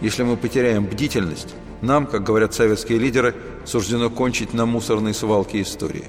«Если 0.00 0.24
мы 0.24 0.36
потеряем 0.36 0.86
бдительность, 0.86 1.54
нам, 1.82 2.06
как 2.06 2.24
говорят 2.24 2.52
советские 2.52 2.98
лидеры, 2.98 3.36
суждено 3.64 4.10
кончить 4.10 4.52
на 4.52 4.66
мусорной 4.66 5.14
свалке 5.14 5.62
истории». 5.62 6.06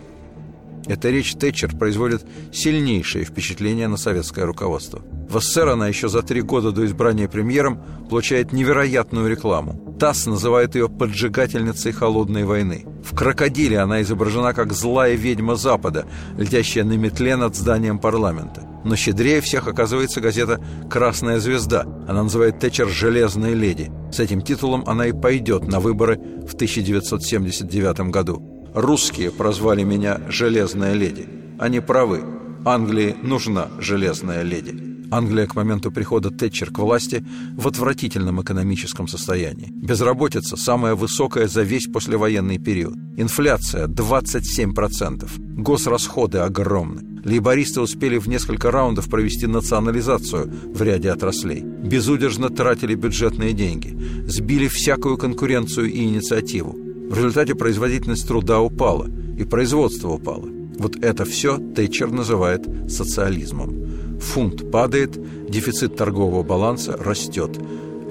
Эта 0.86 1.10
речь 1.10 1.34
Тэтчер 1.36 1.75
производит 1.75 2.25
сильнейшее 2.52 3.25
впечатление 3.25 3.88
на 3.88 3.98
советское 3.98 4.46
руководство. 4.46 5.02
В 5.30 5.40
СССР 5.40 5.70
она 5.70 5.88
еще 5.88 6.10
за 6.10 6.22
три 6.22 6.42
года 6.42 6.72
до 6.72 6.86
избрания 6.86 7.28
премьером 7.28 7.82
получает 8.10 8.52
невероятную 8.54 9.30
рекламу. 9.30 9.96
ТАСС 10.00 10.25
называет 10.25 10.75
ее 10.75 10.90
поджигательницей 10.90 11.92
холодной 11.92 12.44
войны. 12.44 12.86
В 13.04 13.16
«Крокодиле» 13.16 13.80
она 13.80 14.02
изображена 14.02 14.54
как 14.54 14.74
злая 14.74 15.16
ведьма 15.16 15.56
Запада, 15.56 16.06
летящая 16.38 16.84
на 16.84 16.94
метле 16.94 17.36
над 17.36 17.56
зданием 17.56 18.00
парламента. 18.00 18.68
Но 18.84 18.96
щедрее 18.96 19.40
всех 19.40 19.68
оказывается 19.68 20.20
газета 20.20 20.60
«Красная 20.90 21.40
звезда». 21.40 21.84
Она 22.08 22.24
называет 22.24 22.60
Тэтчер 22.60 22.90
«Железная 22.90 23.54
леди». 23.54 23.92
С 24.12 24.20
этим 24.20 24.42
титулом 24.42 24.84
она 24.88 25.08
и 25.08 25.13
пойдет 25.13 25.68
на 25.68 25.80
выборы 25.80 26.18
в 26.18 26.54
1979 26.54 28.12
году. 28.12 28.62
Русские 28.74 29.32
прозвали 29.32 29.84
меня 29.84 30.20
«железная 30.30 30.94
леди». 30.94 31.27
Они 31.60 31.80
правы. 31.80 32.24
Англии 32.65 33.15
нужна 33.22 33.68
железная 33.80 34.42
леди. 34.42 34.94
Англия 35.12 35.46
к 35.46 35.56
моменту 35.56 35.92
прихода 35.92 36.32
Тэтчер 36.32 36.72
к 36.72 36.80
власти 36.80 37.24
в 37.56 37.68
отвратительном 37.68 38.42
экономическом 38.42 39.08
состоянии. 39.08 39.70
Безработица 39.72 40.58
самая 40.58 40.96
высокая 40.96 41.48
за 41.48 41.62
весь 41.62 41.86
послевоенный 41.86 42.58
период. 42.58 42.96
Инфляция 43.15 43.86
27%. 43.86 45.30
Госрасходы 45.62 46.39
огромны. 46.39 47.22
Лейбористы 47.24 47.80
успели 47.80 48.18
в 48.18 48.27
несколько 48.27 48.72
раундов 48.72 49.08
провести 49.08 49.46
национализацию 49.46 50.51
в 50.74 50.82
ряде 50.82 51.12
отраслей. 51.12 51.62
Безудержно 51.62 52.50
тратили 52.50 52.96
бюджетные 52.96 53.53
деньги. 53.53 53.96
Сбили 54.25 54.68
всякую 54.68 55.18
конкуренцию 55.18 55.92
и 55.92 56.03
инициативу. 56.03 56.82
В 57.09 57.16
результате 57.16 57.55
производительность 57.55 58.27
труда 58.27 58.61
упала, 58.61 59.07
и 59.37 59.44
производство 59.44 60.09
упало. 60.09 60.48
Вот 60.79 60.96
это 61.03 61.25
все 61.25 61.57
Тэтчер 61.57 62.11
называет 62.11 62.66
социализмом. 62.89 64.20
Фунт 64.20 64.72
падает, 64.72 65.20
дефицит 65.50 65.96
торгового 65.96 66.44
баланса 66.44 66.98
растет. 66.98 67.59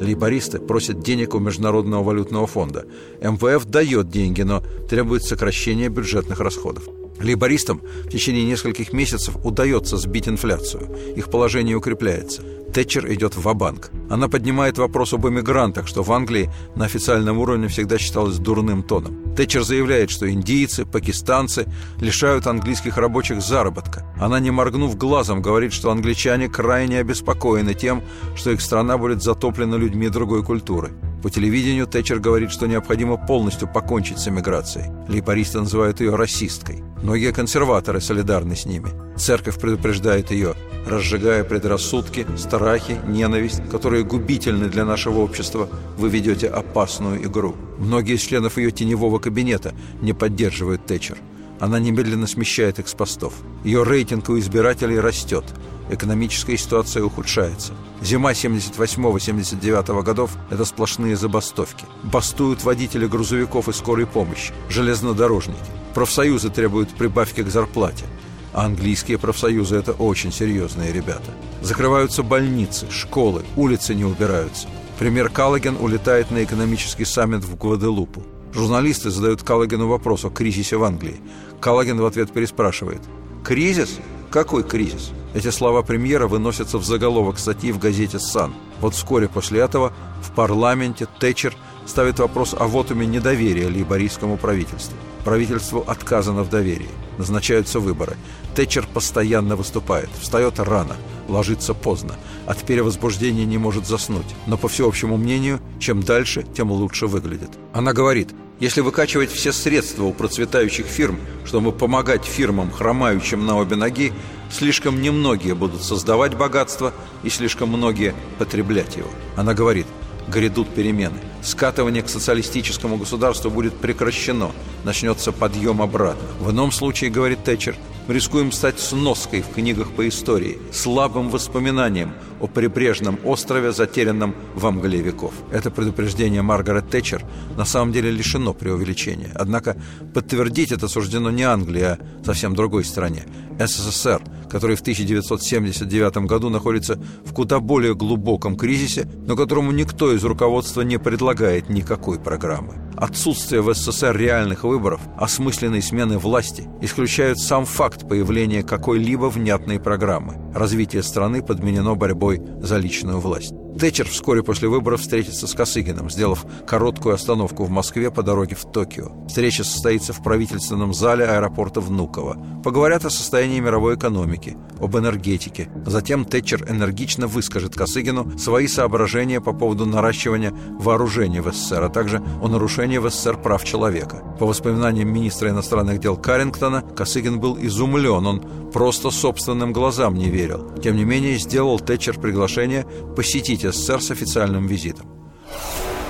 Лейбористы 0.01 0.59
просят 0.59 1.01
денег 1.01 1.35
у 1.35 1.39
Международного 1.39 2.03
валютного 2.03 2.47
фонда. 2.47 2.85
МВФ 3.21 3.65
дает 3.67 4.09
деньги, 4.09 4.43
но 4.43 4.63
требует 4.89 5.23
сокращения 5.23 5.89
бюджетных 5.89 6.41
расходов. 6.41 6.89
Лейбористам 7.21 7.83
в 8.05 8.11
течение 8.11 8.45
нескольких 8.45 8.93
месяцев 8.93 9.37
удается 9.45 9.97
сбить 9.97 10.29
инфляцию. 10.29 10.89
Их 11.17 11.31
положение 11.31 11.77
укрепляется. 11.77 12.43
Тэтчер 12.73 13.13
идет 13.13 13.37
в 13.37 13.55
банк 13.55 13.91
Она 14.09 14.29
поднимает 14.29 14.79
вопрос 14.79 15.13
об 15.13 15.27
эмигрантах, 15.27 15.87
что 15.87 16.03
в 16.03 16.11
Англии 16.11 16.51
на 16.75 16.87
официальном 16.87 17.39
уровне 17.39 17.69
всегда 17.69 17.99
считалось 17.99 18.39
дурным 18.39 18.83
тоном. 18.83 19.35
Тэтчер 19.37 19.63
заявляет, 19.63 20.11
что 20.11 20.31
индийцы, 20.31 20.87
пакистанцы 20.87 21.67
лишают 22.01 22.47
английских 22.47 22.97
рабочих 22.97 23.43
заработка. 23.43 24.07
Она, 24.19 24.41
не 24.41 24.51
моргнув 24.51 24.97
глазом, 24.97 25.43
говорит, 25.43 25.75
что 25.75 25.91
англичане 25.91 26.49
крайне 26.49 26.99
обеспокоены 27.01 27.75
тем, 27.75 28.03
что 28.37 28.51
их 28.51 28.63
страна 28.63 28.97
будет 28.97 29.23
затоплена 29.23 29.77
людьми 29.77 30.09
другой 30.09 30.43
культуры. 30.43 30.93
По 31.23 31.31
телевидению 31.31 31.87
Тэтчер 31.87 32.19
говорит, 32.19 32.51
что 32.51 32.67
необходимо 32.67 33.17
полностью 33.17 33.69
покончить 33.69 34.19
с 34.19 34.29
эмиграцией. 34.29 34.91
Лейбористы 35.09 35.61
называют 35.61 36.01
ее 36.01 36.17
расисткой. 36.17 36.83
Многие 37.03 37.33
консерваторы 37.33 38.01
солидарны 38.01 38.57
с 38.57 38.65
ними. 38.65 38.89
Церковь 39.17 39.61
предупреждает 39.61 40.31
ее, 40.31 40.55
разжигая 40.87 41.45
предрассудки, 41.45 42.27
страхи, 42.63 43.01
ненависть, 43.09 43.69
которые 43.71 44.05
губительны 44.05 44.69
для 44.69 44.85
нашего 44.85 45.19
общества, 45.19 45.69
вы 45.99 46.09
ведете 46.09 46.47
опасную 46.47 47.25
игру. 47.25 47.57
Многие 47.79 48.15
из 48.15 48.21
членов 48.21 48.57
ее 48.57 48.71
теневого 48.71 49.19
кабинета 49.19 49.75
не 50.01 50.13
поддерживают 50.13 50.87
Тэтчер. 50.87 51.19
Она 51.59 51.81
немедленно 51.81 52.29
смещает 52.29 52.79
их 52.79 52.87
с 52.87 52.95
постов. 52.95 53.35
Ее 53.65 53.83
рейтинг 53.83 54.29
у 54.29 54.39
избирателей 54.39 55.01
растет– 55.01 55.45
экономическая 55.91 56.57
ситуация 56.57 57.03
ухудшается. 57.03 57.73
Зима 58.01 58.31
78-79 58.31 60.03
годов– 60.05 60.31
это 60.51 60.65
сплошные 60.65 61.17
забастовки. 61.17 61.85
Бастуют 62.05 62.63
водители 62.63 63.07
грузовиков 63.07 63.69
и 63.69 63.73
скорой 63.73 64.07
помощи, 64.07 64.53
железнодорожники. 64.69 65.59
Профсоюзы 65.95 66.51
требуют 66.51 66.91
прибавки 66.91 67.43
к 67.43 67.49
зарплате. 67.49 68.05
А 68.53 68.67
английские 68.67 69.19
профсоюзы– 69.19 69.77
это 69.79 69.93
очень 69.93 70.33
серьезные 70.33 70.93
ребята. 70.93 71.31
Закрываются 71.63 72.23
больницы, 72.23 72.87
школы, 72.91 73.43
улицы 73.57 73.95
не 73.95 74.05
убираются. 74.05 74.69
Премьер 74.99 75.31
Каллоген 75.31 75.77
улетает 75.81 76.31
на 76.31 76.45
экономический 76.45 77.05
саммит 77.05 77.45
в 77.45 77.57
Гваделупу. 77.57 78.23
Журналисты 78.53 79.11
задают 79.11 79.43
Каллогену 79.43 79.89
вопрос 79.89 80.25
о 80.25 80.31
кризисе 80.31 80.77
в 80.77 80.85
Англии. 80.85 81.21
Каллоген 81.61 81.99
в 81.99 82.05
ответ 82.05 82.33
переспрашивает. 82.33 83.01
«Кризис? 83.43 83.99
Какой 84.31 84.63
кризис?» 84.63 85.11
Эти 85.35 85.49
слова 85.51 85.83
премьера 85.83 86.27
выносятся 86.27 86.77
в 86.77 86.85
заголовок 86.85 87.39
статьи 87.39 87.73
в 87.73 87.79
газете 87.79 88.19
«Сан». 88.19 88.53
Вот 88.81 88.95
вскоре 88.95 89.29
после 89.29 89.61
этого 89.61 89.93
в 90.23 90.31
парламенте 90.33 91.07
Тэтчер 91.19 91.55
ставит 91.87 92.19
вопрос 92.19 92.55
о 92.59 92.67
вотуме 92.67 93.07
недоверия 93.07 93.69
лейбористскому 93.69 94.37
правительству. 94.37 94.97
Правительству 95.25 95.85
отказано 95.87 96.43
в 96.43 96.51
доверии. 96.51 96.91
Назначаются 97.17 97.81
выборы. 97.81 98.17
Тэтчер 98.55 98.87
постоянно 98.93 99.57
выступает, 99.57 100.11
встает 100.21 100.59
рано, 100.59 100.97
ложится 101.29 101.75
поздно. 101.75 102.17
От 102.47 102.59
перевозбуждения 102.65 103.45
не 103.45 103.59
может 103.59 103.87
заснуть. 103.87 104.27
Но, 104.47 104.57
по 104.57 104.69
всеобщему 104.69 105.17
мнению, 105.17 105.61
чем 105.79 106.03
дальше, 106.03 106.45
тем 106.55 106.71
лучше 106.71 107.07
выглядит. 107.07 107.51
Она 107.73 107.93
говорит, 107.93 108.31
если 108.61 108.81
выкачивать 108.81 109.31
все 109.31 109.53
средства 109.53 110.05
у 110.05 110.13
процветающих 110.13 110.87
фирм, 110.87 111.19
чтобы 111.45 111.73
помогать 111.73 112.25
фирмам, 112.25 112.71
хромающим 112.71 113.45
на 113.45 113.57
обе 113.59 113.77
ноги, 113.77 114.13
слишком 114.51 115.01
немногие 115.01 115.55
будут 115.55 115.83
создавать 115.83 116.37
богатство 116.37 116.93
и 117.23 117.31
слишком 117.31 117.71
многие 117.71 118.15
потреблять 118.39 118.97
его. 118.97 119.09
Она 119.37 119.55
говорит, 119.55 119.87
грядут 120.29 120.69
перемены. 120.69 121.19
Скатывание 121.43 122.03
к 122.03 122.09
социалистическому 122.09 122.97
государству 122.97 123.51
будет 123.51 123.75
прекращено, 123.75 124.53
начнется 124.85 125.33
подъем 125.33 125.83
обратно. 125.83 126.29
В 126.41 126.51
ином 126.51 126.71
случае, 126.71 127.11
говорит 127.11 127.43
Тэтчер, 127.45 127.77
мы 128.09 128.15
рискуем 128.15 128.53
стать 128.53 128.81
сноской 128.81 129.43
в 129.43 129.49
книгах 129.55 129.93
по 129.93 130.09
истории, 130.09 130.59
слабым 130.73 131.31
воспоминанием 131.31 132.15
о 132.41 132.47
прибрежном 132.49 133.19
острове, 133.25 133.73
затерянном 133.73 134.35
в 134.55 134.69
мгле 134.71 135.01
веков. 135.01 135.33
Это 135.53 135.71
предупреждение 135.71 136.43
Маргарет 136.43 136.91
Тэтчер 136.91 137.25
на 137.57 137.65
самом 137.65 137.93
деле 137.93 138.11
лишено 138.11 138.55
преувеличения. 138.55 139.31
Однако 139.35 139.77
подтвердить 140.15 140.73
это 140.73 140.89
суждено 140.89 141.31
не 141.31 141.45
Англии, 141.45 141.83
а 141.83 141.99
совсем 142.25 142.55
другой 142.55 142.85
стране– 142.85 143.25
СССР, 143.59 144.23
который 144.51 144.77
в 144.77 144.81
1979 144.81 146.17
году 146.27 146.49
находится 146.49 146.99
в 147.25 147.33
куда 147.33 147.61
более 147.61 147.95
глубоком 147.95 148.57
кризисе, 148.57 149.09
но 149.27 149.37
которому 149.37 149.73
никто 149.73 150.13
из 150.13 150.25
руководства 150.25 150.83
не 150.83 150.99
предлагает 150.99 151.69
никакой 151.69 152.19
программы. 152.19 152.75
Отсутствие 152.97 153.63
в 153.63 153.75
СССР 153.75 154.17
реальных 154.17 154.65
выборов, 154.65 155.01
осмысленной 155.19 155.83
смены 155.83 156.19
власти, 156.19 156.69
исключают 156.81 157.39
сам 157.39 157.65
факт 157.65 157.92
появления 158.01 158.63
какой-либо 158.63 159.27
внятной 159.27 159.79
программы. 159.81 160.53
Развитие 160.55 161.03
страны 161.03 161.43
подменено 161.43 161.95
борьбой 161.95 162.43
за 162.61 162.77
личную 162.79 163.21
власть. 163.21 163.55
Тэтчер 163.79 164.09
вскоре 164.09 164.43
после 164.43 164.69
выборов 164.69 165.01
встретится 165.01 165.47
с 165.47 165.55
Косыгиным, 165.55 166.11
сделав 166.11 166.45
короткую 166.67 167.15
остановку 167.15 167.65
в 167.65 167.71
Москве 167.71 168.11
по 168.11 168.23
дороге 168.23 168.55
в 168.55 168.71
Токио. 168.71 169.13
Встреча 169.27 169.65
состоится 169.65 170.13
в 170.13 170.23
правительственном 170.23 170.93
зале 170.93 171.25
аэропорта 171.25 171.81
Внуково. 171.81 172.37
Поговорят 172.63 173.05
о 173.05 173.11
состоянии 173.11 173.61
мировой 173.61 173.97
экономики, 173.97 174.57
об 174.81 174.97
энергетике. 174.97 175.69
Затем 175.87 176.25
Тэтчер 176.25 176.71
энергично 176.71 177.27
выскажет 177.27 177.75
Косыгину 177.75 178.39
свои 178.39 178.67
соображения 178.67 179.41
по 179.41 179.53
поводу 179.53 179.87
наращивания 179.87 180.53
вооружений 180.79 181.41
в 181.41 181.53
СССР, 181.53 181.83
а 181.83 181.89
также 181.89 182.23
о 182.43 182.49
нарушении 182.49 182.99
в 182.99 183.09
СССР 183.11 183.41
прав 183.41 183.65
человека. 183.65 184.23
По 184.39 184.47
воспоминаниям 184.47 185.13
министра 185.13 185.51
иностранных 185.51 185.99
дел 185.99 186.17
Карингтона, 186.17 186.83
Косыгин 186.83 187.41
был 187.41 187.59
изумлен, 187.61 188.27
он 188.27 188.71
просто 188.73 189.11
собственным 189.11 189.73
глазам 189.73 190.15
не 190.15 190.29
верил. 190.31 190.73
Тем 190.83 190.97
не 190.97 191.05
менее, 191.05 191.39
сделал 191.39 191.79
Тэтчер 191.79 192.19
приглашение 192.19 192.87
посетить 193.17 193.62
посетить 193.63 193.75
СССР 193.75 194.03
с 194.03 194.11
официальным 194.11 194.67
визитом. 194.67 195.07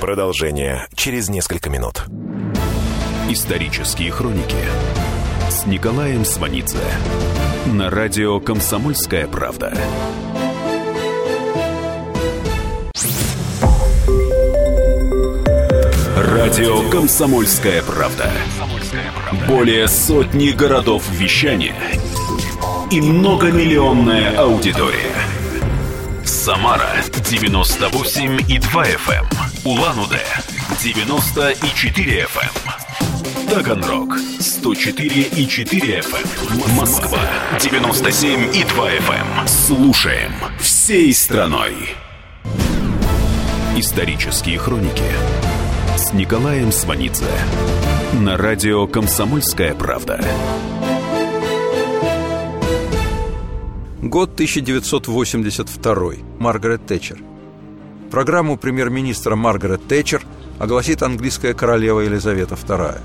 Продолжение 0.00 0.86
через 0.94 1.28
несколько 1.28 1.70
минут. 1.70 2.04
Исторические 3.28 4.10
хроники 4.10 4.56
с 5.48 5.66
Николаем 5.66 6.24
Сванидзе 6.24 6.78
на 7.66 7.90
радио 7.90 8.40
«Комсомольская 8.40 9.26
правда». 9.26 9.72
Радио 16.16 16.90
«Комсомольская 16.90 17.82
правда». 17.82 18.30
Более 19.48 19.88
сотни 19.88 20.50
городов 20.50 21.08
вещания 21.10 21.76
и 22.90 23.00
многомиллионная 23.00 24.36
аудитория. 24.36 25.21
Самара 26.42 26.90
98 27.30 28.40
и 28.48 28.58
2 28.58 28.84
FM. 28.84 29.22
Эм. 29.22 29.26
Улан-Удэ 29.64 30.24
94 30.82 32.22
FM. 32.24 32.50
Эм. 32.56 33.48
Таганрог 33.48 34.16
104 34.40 35.22
и 35.22 35.46
4 35.46 36.00
FM. 36.00 36.64
Эм. 36.64 36.74
Москва 36.74 37.20
97 37.60 38.56
и 38.56 38.64
2 38.64 38.90
FM. 38.90 39.46
Слушаем 39.46 40.32
всей 40.58 41.14
страной. 41.14 41.94
Исторические 43.76 44.58
хроники 44.58 45.12
с 45.96 46.12
Николаем 46.12 46.72
Сванидзе 46.72 47.30
на 48.14 48.36
радио 48.36 48.88
«Комсомольская 48.88 49.76
правда». 49.76 50.20
Год 54.12 54.34
1982. 54.34 56.12
Маргарет 56.38 56.84
Тэтчер. 56.84 57.18
Программу 58.10 58.58
премьер-министра 58.58 59.36
Маргарет 59.36 59.88
Тэтчер 59.88 60.22
огласит 60.58 61.02
английская 61.02 61.54
королева 61.54 62.00
Елизавета 62.00 62.54
II. 62.54 63.00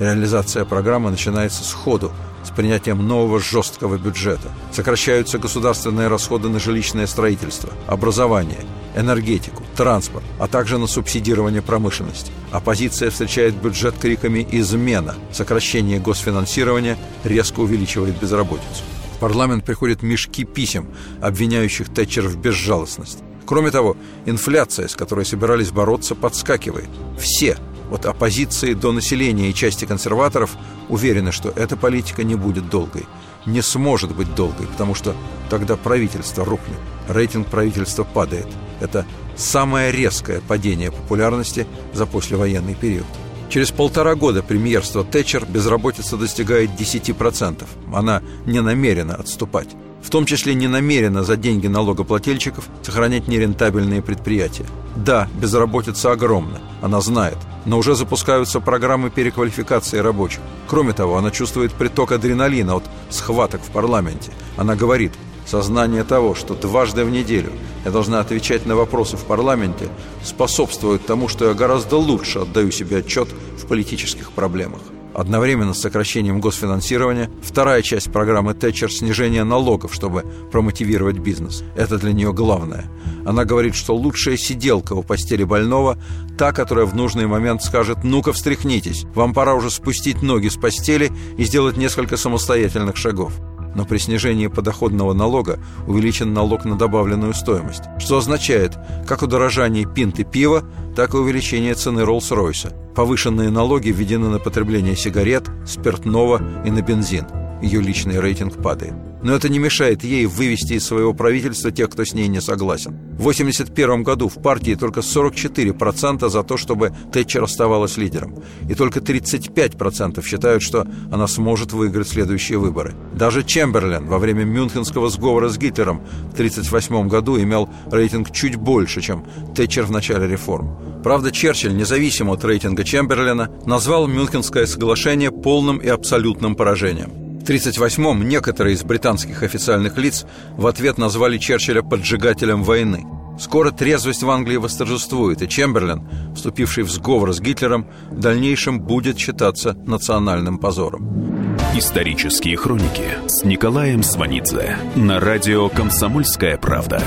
Реализация 0.00 0.64
программы 0.64 1.12
начинается 1.12 1.62
сходу, 1.62 2.10
с 2.42 2.50
принятием 2.50 3.06
нового 3.06 3.38
жесткого 3.38 3.98
бюджета. 3.98 4.48
Сокращаются 4.72 5.38
государственные 5.38 6.08
расходы 6.08 6.48
на 6.48 6.58
жилищное 6.58 7.06
строительство, 7.06 7.70
образование, 7.86 8.64
энергетику, 8.96 9.62
транспорт, 9.76 10.24
а 10.40 10.48
также 10.48 10.78
на 10.78 10.88
субсидирование 10.88 11.62
промышленности. 11.62 12.32
Оппозиция 12.50 13.10
встречает 13.10 13.54
бюджет 13.54 13.94
криками 13.96 14.44
«измена». 14.50 15.14
Сокращение 15.30 16.00
госфинансирования 16.00 16.98
резко 17.22 17.60
увеличивает 17.60 18.18
безработицу 18.18 18.82
парламент 19.20 19.64
приходят 19.64 20.02
мешки 20.02 20.44
писем, 20.44 20.88
обвиняющих 21.20 21.88
Тэтчер 21.92 22.28
в 22.28 22.36
безжалостности. 22.36 23.22
Кроме 23.46 23.70
того, 23.70 23.96
инфляция, 24.26 24.88
с 24.88 24.94
которой 24.94 25.24
собирались 25.24 25.70
бороться, 25.70 26.14
подскакивает. 26.14 26.88
Все, 27.18 27.56
от 27.90 28.04
оппозиции 28.04 28.74
до 28.74 28.92
населения 28.92 29.48
и 29.48 29.54
части 29.54 29.86
консерваторов, 29.86 30.56
уверены, 30.88 31.32
что 31.32 31.48
эта 31.50 31.76
политика 31.76 32.24
не 32.24 32.34
будет 32.34 32.68
долгой. 32.68 33.06
Не 33.46 33.62
сможет 33.62 34.14
быть 34.14 34.34
долгой, 34.34 34.66
потому 34.66 34.94
что 34.94 35.14
тогда 35.48 35.76
правительство 35.76 36.44
рухнет. 36.44 36.78
Рейтинг 37.08 37.46
правительства 37.46 38.04
падает. 38.04 38.46
Это 38.80 39.06
самое 39.36 39.92
резкое 39.92 40.42
падение 40.46 40.92
популярности 40.92 41.66
за 41.94 42.04
послевоенный 42.04 42.74
период. 42.74 43.06
Через 43.48 43.70
полтора 43.70 44.14
года 44.14 44.42
премьерства 44.42 45.04
Тэтчер 45.04 45.46
безработица 45.46 46.16
достигает 46.16 46.70
10%. 46.78 47.64
Она 47.94 48.22
не 48.44 48.60
намерена 48.60 49.14
отступать. 49.14 49.68
В 50.02 50.10
том 50.10 50.26
числе 50.26 50.54
не 50.54 50.68
намерена 50.68 51.24
за 51.24 51.36
деньги 51.36 51.66
налогоплательщиков 51.66 52.68
сохранять 52.82 53.26
нерентабельные 53.26 54.00
предприятия. 54.00 54.66
Да, 54.96 55.28
безработица 55.40 56.12
огромна, 56.12 56.60
она 56.82 57.00
знает, 57.00 57.36
но 57.64 57.78
уже 57.78 57.94
запускаются 57.94 58.60
программы 58.60 59.10
переквалификации 59.10 59.98
рабочих. 59.98 60.40
Кроме 60.66 60.92
того, 60.92 61.16
она 61.16 61.30
чувствует 61.30 61.72
приток 61.72 62.12
адреналина 62.12 62.76
от 62.76 62.84
схваток 63.10 63.60
в 63.62 63.70
парламенте. 63.70 64.30
Она 64.56 64.76
говорит, 64.76 65.12
Сознание 65.48 66.04
того, 66.04 66.34
что 66.34 66.52
дважды 66.54 67.06
в 67.06 67.10
неделю 67.10 67.50
я 67.86 67.90
должна 67.90 68.20
отвечать 68.20 68.66
на 68.66 68.76
вопросы 68.76 69.16
в 69.16 69.24
парламенте, 69.24 69.88
способствует 70.22 71.06
тому, 71.06 71.26
что 71.28 71.48
я 71.48 71.54
гораздо 71.54 71.96
лучше 71.96 72.40
отдаю 72.40 72.70
себе 72.70 72.98
отчет 72.98 73.28
в 73.56 73.66
политических 73.66 74.32
проблемах. 74.32 74.80
Одновременно 75.14 75.72
с 75.72 75.80
сокращением 75.80 76.40
госфинансирования 76.40 77.30
вторая 77.42 77.80
часть 77.80 78.12
программы 78.12 78.52
Тэтчер– 78.52 78.92
снижение 78.92 79.42
налогов, 79.42 79.94
чтобы 79.94 80.24
промотивировать 80.52 81.16
бизнес. 81.16 81.64
Это 81.76 81.96
для 81.96 82.12
нее 82.12 82.34
главное. 82.34 82.84
Она 83.24 83.46
говорит, 83.46 83.74
что 83.74 83.96
лучшая 83.96 84.36
сиделка 84.36 84.92
у 84.92 85.02
постели 85.02 85.44
больного– 85.44 85.98
та, 86.38 86.52
которая 86.52 86.86
в 86.86 86.94
нужный 86.94 87.26
момент 87.26 87.62
скажет 87.64 88.04
«ну-ка, 88.04 88.32
встряхнитесь, 88.32 89.04
вам 89.14 89.34
пора 89.34 89.54
уже 89.54 89.70
спустить 89.70 90.22
ноги 90.22 90.48
с 90.48 90.56
постели 90.56 91.10
и 91.36 91.44
сделать 91.44 91.76
несколько 91.76 92.16
самостоятельных 92.16 92.96
шагов» 92.96 93.32
но 93.74 93.84
при 93.84 93.98
снижении 93.98 94.46
подоходного 94.46 95.12
налога 95.12 95.58
увеличен 95.86 96.32
налог 96.32 96.64
на 96.64 96.76
добавленную 96.76 97.34
стоимость, 97.34 97.82
что 97.98 98.18
означает 98.18 98.76
как 99.06 99.22
удорожание 99.22 99.84
пинты 99.84 100.24
пива, 100.24 100.64
так 100.96 101.14
и 101.14 101.16
увеличение 101.16 101.74
цены 101.74 102.00
Роллс-Ройса. 102.00 102.72
Повышенные 102.94 103.50
налоги 103.50 103.90
введены 103.90 104.28
на 104.28 104.38
потребление 104.38 104.96
сигарет, 104.96 105.48
спиртного 105.66 106.42
и 106.64 106.70
на 106.70 106.82
бензин. 106.82 107.26
Ее 107.62 107.80
личный 107.80 108.20
рейтинг 108.20 108.62
падает. 108.62 108.94
Но 109.22 109.34
это 109.34 109.48
не 109.48 109.58
мешает 109.58 110.04
ей 110.04 110.26
вывести 110.26 110.74
из 110.74 110.84
своего 110.84 111.12
правительства 111.12 111.72
тех, 111.72 111.90
кто 111.90 112.04
с 112.04 112.14
ней 112.14 112.28
не 112.28 112.40
согласен. 112.40 112.92
В 113.18 113.22
1981 113.22 114.02
году 114.04 114.28
в 114.28 114.40
партии 114.40 114.76
только 114.76 115.00
44% 115.00 116.28
за 116.28 116.42
то, 116.44 116.56
чтобы 116.56 116.92
Тэтчер 117.12 117.42
оставалась 117.42 117.96
лидером. 117.96 118.36
И 118.68 118.74
только 118.74 119.00
35% 119.00 120.24
считают, 120.24 120.62
что 120.62 120.86
она 121.10 121.26
сможет 121.26 121.72
выиграть 121.72 122.08
следующие 122.08 122.58
выборы. 122.58 122.94
Даже 123.12 123.42
Чемберлен 123.42 124.06
во 124.06 124.18
время 124.18 124.44
Мюнхенского 124.44 125.08
сговора 125.08 125.48
с 125.48 125.58
Гитлером 125.58 125.98
в 126.30 126.34
1938 126.34 127.08
году 127.08 127.40
имел 127.40 127.68
рейтинг 127.90 128.30
чуть 128.30 128.54
больше, 128.54 129.00
чем 129.00 129.24
Тэтчер 129.56 129.84
в 129.84 129.90
начале 129.90 130.28
реформ. 130.28 131.02
Правда, 131.02 131.32
Черчилль, 131.32 131.76
независимо 131.76 132.34
от 132.34 132.44
рейтинга 132.44 132.84
Чемберлена, 132.84 133.50
назвал 133.66 134.06
Мюнхенское 134.06 134.66
соглашение 134.66 135.32
полным 135.32 135.78
и 135.78 135.88
абсолютным 135.88 136.54
поражением. 136.54 137.27
1938-м 137.48 138.28
некоторые 138.28 138.74
из 138.74 138.82
британских 138.84 139.42
официальных 139.42 139.96
лиц 139.96 140.26
в 140.56 140.66
ответ 140.66 140.98
назвали 140.98 141.38
Черчилля 141.38 141.82
поджигателем 141.82 142.62
войны. 142.62 143.06
Скоро 143.38 143.70
трезвость 143.70 144.22
в 144.22 144.30
Англии 144.30 144.56
восторжествует, 144.56 145.42
и 145.42 145.48
Чемберлен, 145.48 146.34
вступивший 146.34 146.82
в 146.82 146.90
сговор 146.90 147.32
с 147.32 147.40
Гитлером, 147.40 147.86
в 148.10 148.18
дальнейшем 148.18 148.80
будет 148.80 149.18
считаться 149.18 149.74
национальным 149.86 150.58
позором. 150.58 151.56
Исторические 151.74 152.56
хроники 152.56 153.04
с 153.28 153.44
Николаем 153.44 154.02
Сванидзе 154.02 154.76
на 154.96 155.20
радио 155.20 155.68
«Комсомольская 155.68 156.58
правда». 156.58 157.00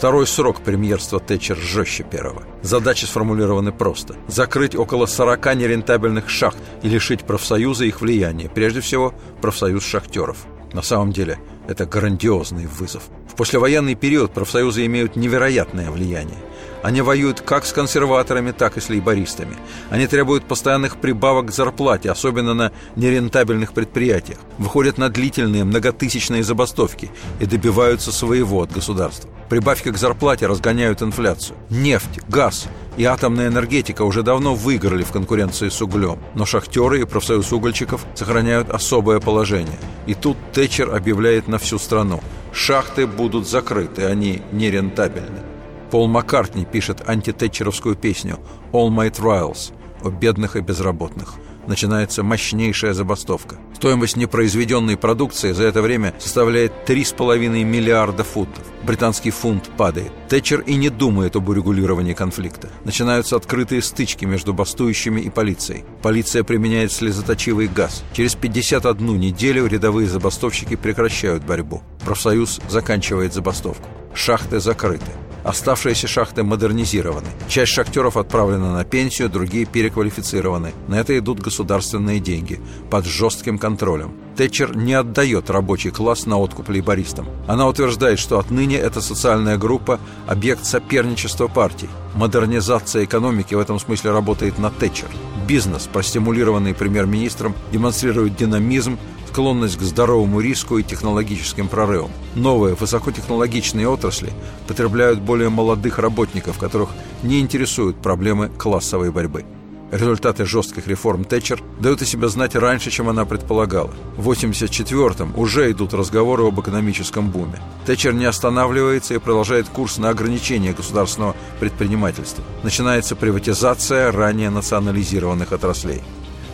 Второй 0.00 0.26
срок 0.26 0.62
премьерства 0.62 1.20
Тэтчер 1.20 1.58
жестче 1.58 2.04
первого. 2.04 2.44
Задачи 2.62 3.04
сформулированы 3.04 3.70
просто. 3.70 4.16
Закрыть 4.28 4.74
около 4.74 5.04
40 5.04 5.56
нерентабельных 5.56 6.30
шахт 6.30 6.56
и 6.82 6.88
лишить 6.88 7.24
профсоюза 7.24 7.84
их 7.84 8.00
влияния. 8.00 8.48
Прежде 8.48 8.80
всего, 8.80 9.12
профсоюз 9.42 9.84
шахтеров. 9.84 10.38
На 10.72 10.80
самом 10.80 11.12
деле, 11.12 11.38
это 11.68 11.84
грандиозный 11.84 12.64
вызов. 12.64 13.02
В 13.28 13.36
послевоенный 13.36 13.94
период 13.94 14.32
профсоюзы 14.32 14.86
имеют 14.86 15.16
невероятное 15.16 15.90
влияние. 15.90 16.38
Они 16.82 17.02
воюют 17.02 17.40
как 17.40 17.66
с 17.66 17.72
консерваторами, 17.72 18.52
так 18.52 18.76
и 18.76 18.80
с 18.80 18.88
лейбористами. 18.88 19.56
Они 19.90 20.06
требуют 20.06 20.44
постоянных 20.44 20.96
прибавок 20.96 21.46
к 21.46 21.52
зарплате, 21.52 22.10
особенно 22.10 22.54
на 22.54 22.72
нерентабельных 22.96 23.72
предприятиях. 23.72 24.38
Выходят 24.58 24.98
на 24.98 25.08
длительные 25.08 25.64
многотысячные 25.64 26.42
забастовки 26.42 27.10
и 27.38 27.46
добиваются 27.46 28.12
своего 28.12 28.62
от 28.62 28.72
государства. 28.72 29.30
Прибавки 29.48 29.90
к 29.90 29.98
зарплате 29.98 30.46
разгоняют 30.46 31.02
инфляцию. 31.02 31.56
Нефть, 31.70 32.20
газ 32.28 32.68
и 32.96 33.04
атомная 33.04 33.48
энергетика 33.48 34.02
уже 34.02 34.22
давно 34.22 34.54
выиграли 34.54 35.02
в 35.02 35.10
конкуренции 35.10 35.68
с 35.68 35.82
углем. 35.82 36.18
Но 36.34 36.46
шахтеры 36.46 37.00
и 37.00 37.04
профсоюз 37.04 37.52
угольщиков 37.52 38.06
сохраняют 38.14 38.70
особое 38.70 39.20
положение. 39.20 39.78
И 40.06 40.14
тут 40.14 40.36
Тэтчер 40.52 40.94
объявляет 40.94 41.48
на 41.48 41.58
всю 41.58 41.78
страну. 41.78 42.20
Шахты 42.52 43.06
будут 43.06 43.48
закрыты, 43.48 44.04
они 44.04 44.42
нерентабельны. 44.52 45.49
Пол 45.90 46.06
Маккартни 46.06 46.64
пишет 46.64 47.08
антитетчеровскую 47.08 47.96
песню 47.96 48.38
«All 48.72 48.90
My 48.90 49.10
Trials» 49.10 49.72
о 50.02 50.10
бедных 50.10 50.54
и 50.54 50.60
безработных. 50.60 51.34
Начинается 51.66 52.22
мощнейшая 52.22 52.94
забастовка. 52.94 53.56
Стоимость 53.74 54.16
непроизведенной 54.16 54.96
продукции 54.96 55.52
за 55.52 55.64
это 55.64 55.82
время 55.82 56.14
составляет 56.18 56.72
3,5 56.86 57.64
миллиарда 57.64 58.24
фунтов. 58.24 58.64
Британский 58.84 59.30
фунт 59.30 59.68
падает. 59.76 60.12
Тэтчер 60.28 60.60
и 60.60 60.76
не 60.76 60.90
думает 60.90 61.36
об 61.36 61.48
урегулировании 61.48 62.14
конфликта. 62.14 62.70
Начинаются 62.84 63.36
открытые 63.36 63.82
стычки 63.82 64.24
между 64.24 64.54
бастующими 64.54 65.20
и 65.20 65.28
полицией. 65.28 65.84
Полиция 66.02 66.44
применяет 66.44 66.92
слезоточивый 66.92 67.66
газ. 67.66 68.04
Через 68.12 68.36
51 68.36 69.18
неделю 69.18 69.66
рядовые 69.66 70.08
забастовщики 70.08 70.76
прекращают 70.76 71.44
борьбу. 71.44 71.82
Профсоюз 72.04 72.60
заканчивает 72.68 73.34
забастовку. 73.34 73.86
Шахты 74.14 74.60
закрыты. 74.60 75.10
Оставшиеся 75.50 76.06
шахты 76.06 76.44
модернизированы. 76.44 77.26
Часть 77.48 77.72
шахтеров 77.72 78.16
отправлена 78.16 78.72
на 78.72 78.84
пенсию, 78.84 79.28
другие 79.28 79.66
переквалифицированы. 79.66 80.72
На 80.86 81.00
это 81.00 81.18
идут 81.18 81.40
государственные 81.40 82.20
деньги, 82.20 82.60
под 82.88 83.04
жестким 83.04 83.58
контролем. 83.58 84.12
Тэтчер 84.36 84.76
не 84.76 84.92
отдает 84.92 85.50
рабочий 85.50 85.90
класс 85.90 86.24
на 86.24 86.38
откуп 86.38 86.68
лейбористам. 86.68 87.26
Она 87.48 87.66
утверждает, 87.66 88.20
что 88.20 88.38
отныне 88.38 88.76
эта 88.76 89.00
социальная 89.00 89.58
группа– 89.58 89.98
объект 90.28 90.64
соперничества 90.64 91.48
партий. 91.48 91.88
Модернизация 92.14 93.02
экономики 93.04 93.54
в 93.54 93.58
этом 93.58 93.80
смысле 93.80 94.12
работает 94.12 94.56
на 94.60 94.70
Тэтчер. 94.70 95.08
Бизнес, 95.48 95.88
простимулированный 95.92 96.74
премьер-министром, 96.74 97.56
демонстрирует 97.72 98.36
динамизм, 98.36 99.00
склонность 99.30 99.78
к 99.78 99.82
здоровому 99.82 100.40
риску 100.40 100.78
и 100.78 100.82
технологическим 100.82 101.68
прорывам. 101.68 102.10
Новые 102.34 102.74
высокотехнологичные 102.74 103.88
отрасли 103.88 104.32
потребляют 104.66 105.20
более 105.20 105.50
молодых 105.50 106.00
работников, 106.00 106.58
которых 106.58 106.88
не 107.22 107.38
интересуют 107.38 107.96
проблемы 108.02 108.48
классовой 108.48 109.12
борьбы. 109.12 109.44
Результаты 109.92 110.46
жестких 110.46 110.86
реформ 110.88 111.24
Тэтчер 111.24 111.62
дают 111.80 112.02
о 112.02 112.06
себе 112.06 112.28
знать 112.28 112.56
раньше, 112.56 112.90
чем 112.90 113.08
она 113.08 113.24
предполагала. 113.24 113.92
В 114.16 114.30
1984-м 114.30 115.38
уже 115.38 115.70
идут 115.70 115.94
разговоры 115.94 116.46
об 116.46 116.60
экономическом 116.60 117.30
буме. 117.30 117.60
Тэтчер 117.86 118.12
не 118.12 118.24
останавливается 118.24 119.14
и 119.14 119.18
продолжает 119.18 119.68
курс 119.68 119.98
на 119.98 120.10
ограничение 120.10 120.72
государственного 120.72 121.36
предпринимательства. 121.60 122.44
Начинается 122.64 123.14
приватизация 123.16 124.12
ранее 124.12 124.50
национализированных 124.50 125.52
отраслей. 125.52 126.02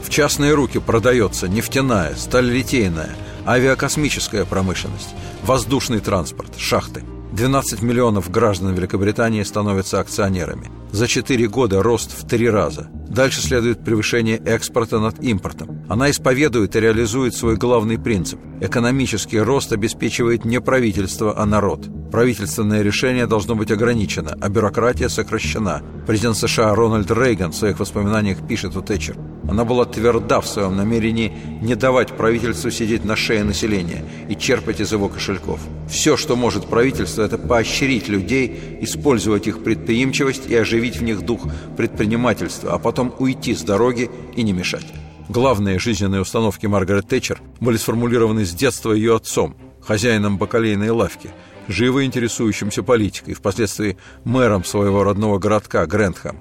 В 0.07 0.09
частные 0.09 0.55
руки 0.55 0.79
продается 0.79 1.49
нефтяная, 1.49 2.14
сталелитейная, 2.14 3.11
авиакосмическая 3.45 4.45
промышленность, 4.45 5.09
воздушный 5.42 5.99
транспорт, 5.99 6.53
шахты. 6.57 7.03
12 7.33 7.83
миллионов 7.83 8.31
граждан 8.31 8.73
Великобритании 8.73 9.42
становятся 9.42 9.99
акционерами. 9.99 10.71
За 10.92 11.09
4 11.09 11.49
года 11.49 11.83
рост 11.83 12.12
в 12.16 12.25
три 12.25 12.49
раза. 12.49 12.88
Дальше 13.09 13.42
следует 13.42 13.85
превышение 13.85 14.37
экспорта 14.37 15.01
над 15.01 15.21
импортом. 15.25 15.85
Она 15.88 16.09
исповедует 16.09 16.77
и 16.77 16.81
реализует 16.81 17.35
свой 17.35 17.57
главный 17.57 17.99
принцип. 17.99 18.38
Экономический 18.61 19.40
рост 19.40 19.73
обеспечивает 19.73 20.45
не 20.45 20.61
правительство, 20.61 21.35
а 21.37 21.45
народ. 21.47 21.88
Правительственное 22.12 22.83
решение 22.83 23.27
должно 23.27 23.57
быть 23.57 23.73
ограничено, 23.73 24.38
а 24.40 24.49
бюрократия 24.49 25.09
сокращена. 25.09 25.83
Президент 26.07 26.37
США 26.37 26.77
Рональд 26.77 27.11
Рейган 27.11 27.51
в 27.51 27.57
своих 27.57 27.81
воспоминаниях 27.81 28.47
пишет 28.47 28.77
о 28.77 28.83
Тэтчер. 28.83 29.16
Она 29.49 29.65
была 29.65 29.85
тверда 29.85 30.41
в 30.41 30.47
своем 30.47 30.77
намерении 30.77 31.33
не 31.63 31.75
давать 31.75 32.17
правительству 32.17 32.71
сидеть 32.71 33.05
на 33.05 33.17
шее 33.17 33.45
населения 33.45 34.05
и 34.29 34.35
черпать 34.35 34.81
из 34.81 34.93
его 34.93 35.09
кошельков. 35.09 35.61
Все, 35.89 36.17
что 36.17 36.37
может 36.37 36.67
правительство, 36.67 37.23
это 37.23 37.39
поощрить 37.39 38.09
людей, 38.09 38.79
использовать 38.81 39.47
их 39.47 39.63
предприимчивость 39.63 40.49
и 40.49 40.57
оживить 40.57 40.97
в 40.97 41.03
них 41.03 41.23
дух 41.23 41.43
предпринимательства, 41.77 42.75
а 42.75 42.79
потом 42.79 43.15
уйти 43.19 43.55
с 43.55 43.63
дороги 43.63 44.11
и 44.35 44.43
не 44.43 44.53
мешать. 44.53 44.87
Главные 45.29 45.79
жизненные 45.79 46.21
установки 46.21 46.67
Маргарет 46.67 47.09
Тэтчер 47.09 47.41
были 47.61 47.77
сформулированы 47.77 48.45
с 48.45 48.53
детства 48.53 48.93
ее 48.93 49.17
отцом, 49.17 49.57
хозяином 49.81 50.39
бакалейной 50.39 50.91
лавки, 50.91 51.31
живо 51.69 52.05
интересующимся 52.05 52.83
политикой, 52.83 53.35
впоследствии 53.35 53.97
мэром 54.25 54.65
своего 54.65 55.03
родного 55.05 55.39
городка 55.39 55.85
Грэндхэм. 55.87 56.39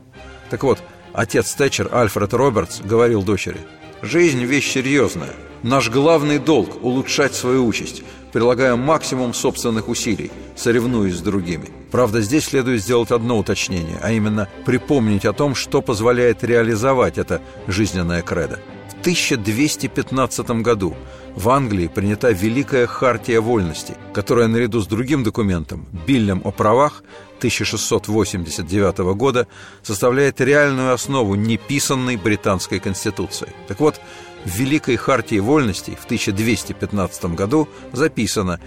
Так 0.50 0.63
вот, 0.63 0.80
отец 1.15 1.54
Тэтчер, 1.54 1.89
Альфред 1.91 2.34
Робертс, 2.34 2.82
говорил 2.82 3.23
дочери, 3.23 3.60
«Жизнь– 4.01 4.43
вещь 4.45 4.71
серьезная. 4.71 5.34
Наш 5.63 5.89
главный 5.89 6.38
долг– 6.38 6.78
улучшать 6.84 7.34
свою 7.34 7.65
участь, 7.65 8.04
прилагая 8.32 8.75
максимум 8.75 9.34
собственных 9.34 9.88
усилий, 9.88 10.32
соревнуясь 10.56 11.15
с 11.15 11.21
другими. 11.21 11.69
Правда, 11.89 12.21
здесь 12.21 12.45
следует 12.45 12.84
сделать 12.84 13.12
одно 13.12 13.38
уточнение, 13.38 13.97
а 14.01 14.12
именно 14.12 14.49
припомнить 14.65 15.25
о 15.25 15.34
том, 15.34 15.56
что 15.56 15.82
позволяет 15.82 16.43
реализовать 16.43 17.17
это 17.17 17.41
жизненное 17.67 18.21
кредо. 18.21 18.60
В 18.89 18.99
1215 18.99 20.49
году 20.62 20.95
в 21.36 21.50
Англии 21.50 21.88
принята 21.88 22.32
Великая 22.32 22.88
Хартия 22.88 23.41
Вольностей, 23.41 23.95
которая 24.13 24.48
наряду 24.48 24.80
с 24.80 24.88
другим 24.88 25.24
документом, 25.24 25.86
Биллем 26.08 26.41
о 26.43 26.52
правах 26.52 27.04
1689 27.39 28.98
года, 29.15 29.48
составляет 29.84 30.39
реальную 30.39 30.93
основу 30.93 31.36
неписанной 31.36 32.15
британской 32.15 32.80
конституции. 32.80 33.50
Так 33.67 33.80
вот, 33.80 34.00
в 34.45 34.56
Великой 34.58 34.95
Хартии 34.95 35.39
Вольностей 35.39 35.95
в 35.95 36.06
1215 36.06 37.26
году 37.36 37.67
записано 37.91 38.60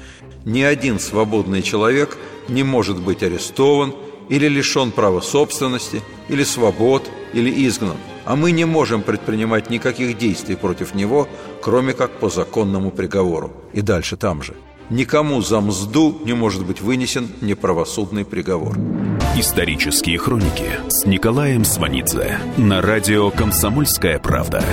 «Ни 0.45 0.63
один 0.63 0.99
свободный 0.99 1.63
человек 1.63 2.19
не 2.49 2.65
может 2.65 3.01
быть 3.01 3.23
арестован 3.23 3.95
или 4.29 4.49
лишен 4.49 4.91
права 4.91 5.21
собственности, 5.21 6.03
или 6.29 6.45
свобод, 6.45 7.11
или 7.33 7.67
изгнан, 7.67 7.97
а 8.25 8.37
мы 8.37 8.53
не 8.53 8.65
можем 8.65 9.03
предпринимать 9.03 9.71
никаких 9.71 10.19
действий 10.19 10.57
против 10.57 10.95
него, 10.95 11.29
кроме 11.63 11.93
как 11.93 12.13
по 12.13 12.29
законному 12.29 12.91
приговору». 12.91 13.53
И 13.73 13.81
дальше 13.81 14.17
там 14.17 14.43
же. 14.43 14.55
Никому 14.91 15.43
за 15.43 15.61
мзду 15.61 16.19
не 16.25 16.33
может 16.33 16.65
быть 16.65 16.81
вынесен 16.81 17.29
неправосудный 17.43 18.25
приговор. 18.25 18.77
Исторические 19.37 20.17
хроники 20.19 20.73
с 20.89 21.05
Николаем 21.05 21.65
Сванидзе 21.65 22.39
на 22.57 22.81
радио 22.81 23.31
«Комсомольская 23.31 24.19
правда». 24.19 24.65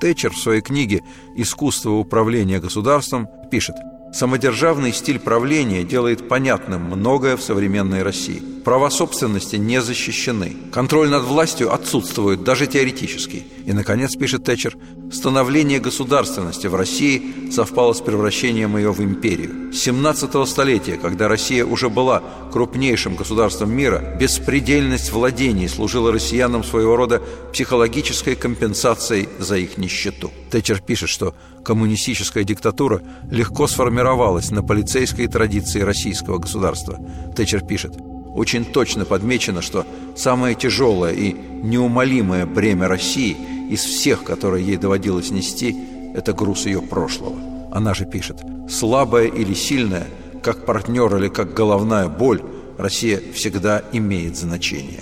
Тэтчер 0.00 0.32
в 0.32 0.38
своей 0.38 0.62
книге 0.62 1.02
«Искусство 1.36 1.90
управления 1.90 2.58
государством» 2.58 3.28
пишет 3.50 3.76
«Самодержавный 4.12 4.92
стиль 4.92 5.18
правления 5.18 5.84
делает 5.84 6.28
понятным 6.28 6.82
многое 6.82 7.36
в 7.36 7.42
современной 7.42 8.02
России. 8.02 8.42
Права 8.64 8.90
собственности 8.90 9.56
не 9.56 9.80
защищены. 9.80 10.56
Контроль 10.70 11.08
над 11.08 11.24
властью 11.24 11.72
отсутствует, 11.72 12.44
даже 12.44 12.66
теоретически. 12.66 13.44
И, 13.66 13.72
наконец, 13.72 14.14
пишет 14.14 14.44
Тэтчер, 14.44 14.76
становление 15.12 15.78
государственности 15.78 16.66
в 16.66 16.74
России 16.74 17.50
совпало 17.50 17.92
с 17.92 18.00
превращением 18.00 18.76
ее 18.76 18.92
в 18.92 19.00
империю. 19.00 19.72
С 19.72 19.80
17 19.80 20.48
столетия, 20.48 20.96
когда 20.96 21.28
Россия 21.28 21.64
уже 21.64 21.88
была 21.90 22.22
крупнейшим 22.50 23.16
государством 23.16 23.72
мира, 23.72 24.16
беспредельность 24.18 25.12
владений 25.12 25.68
служила 25.68 26.12
россиянам 26.12 26.64
своего 26.64 26.96
рода 26.96 27.22
психологической 27.52 28.34
компенсацией 28.34 29.28
за 29.38 29.58
их 29.58 29.78
нищету. 29.78 30.30
Тэтчер 30.50 30.80
пишет, 30.80 31.08
что 31.08 31.34
коммунистическая 31.64 32.44
диктатура 32.44 33.02
легко 33.30 33.66
сформировалась 33.66 34.50
на 34.50 34.62
полицейской 34.62 35.26
традиции 35.26 35.80
российского 35.80 36.38
государства. 36.38 36.98
Тэтчер 37.36 37.64
пишет, 37.64 37.92
очень 38.34 38.64
точно 38.64 39.04
подмечено, 39.04 39.60
что 39.60 39.86
самое 40.16 40.54
тяжелое 40.54 41.12
и 41.12 41.32
неумолимое 41.32 42.46
бремя 42.46 42.88
России 42.88 43.36
из 43.70 43.80
всех, 43.80 44.24
которые 44.24 44.66
ей 44.66 44.76
доводилось 44.76 45.30
нести, 45.30 45.76
это 46.14 46.32
груз 46.32 46.66
ее 46.66 46.80
прошлого. 46.80 47.36
Она 47.70 47.94
же 47.94 48.04
пишет, 48.04 48.38
слабая 48.68 49.26
или 49.26 49.54
сильная, 49.54 50.06
как 50.42 50.66
партнер 50.66 51.14
или 51.16 51.28
как 51.28 51.54
головная 51.54 52.08
боль, 52.08 52.42
Россия 52.78 53.20
всегда 53.32 53.82
имеет 53.92 54.36
значение. 54.36 55.00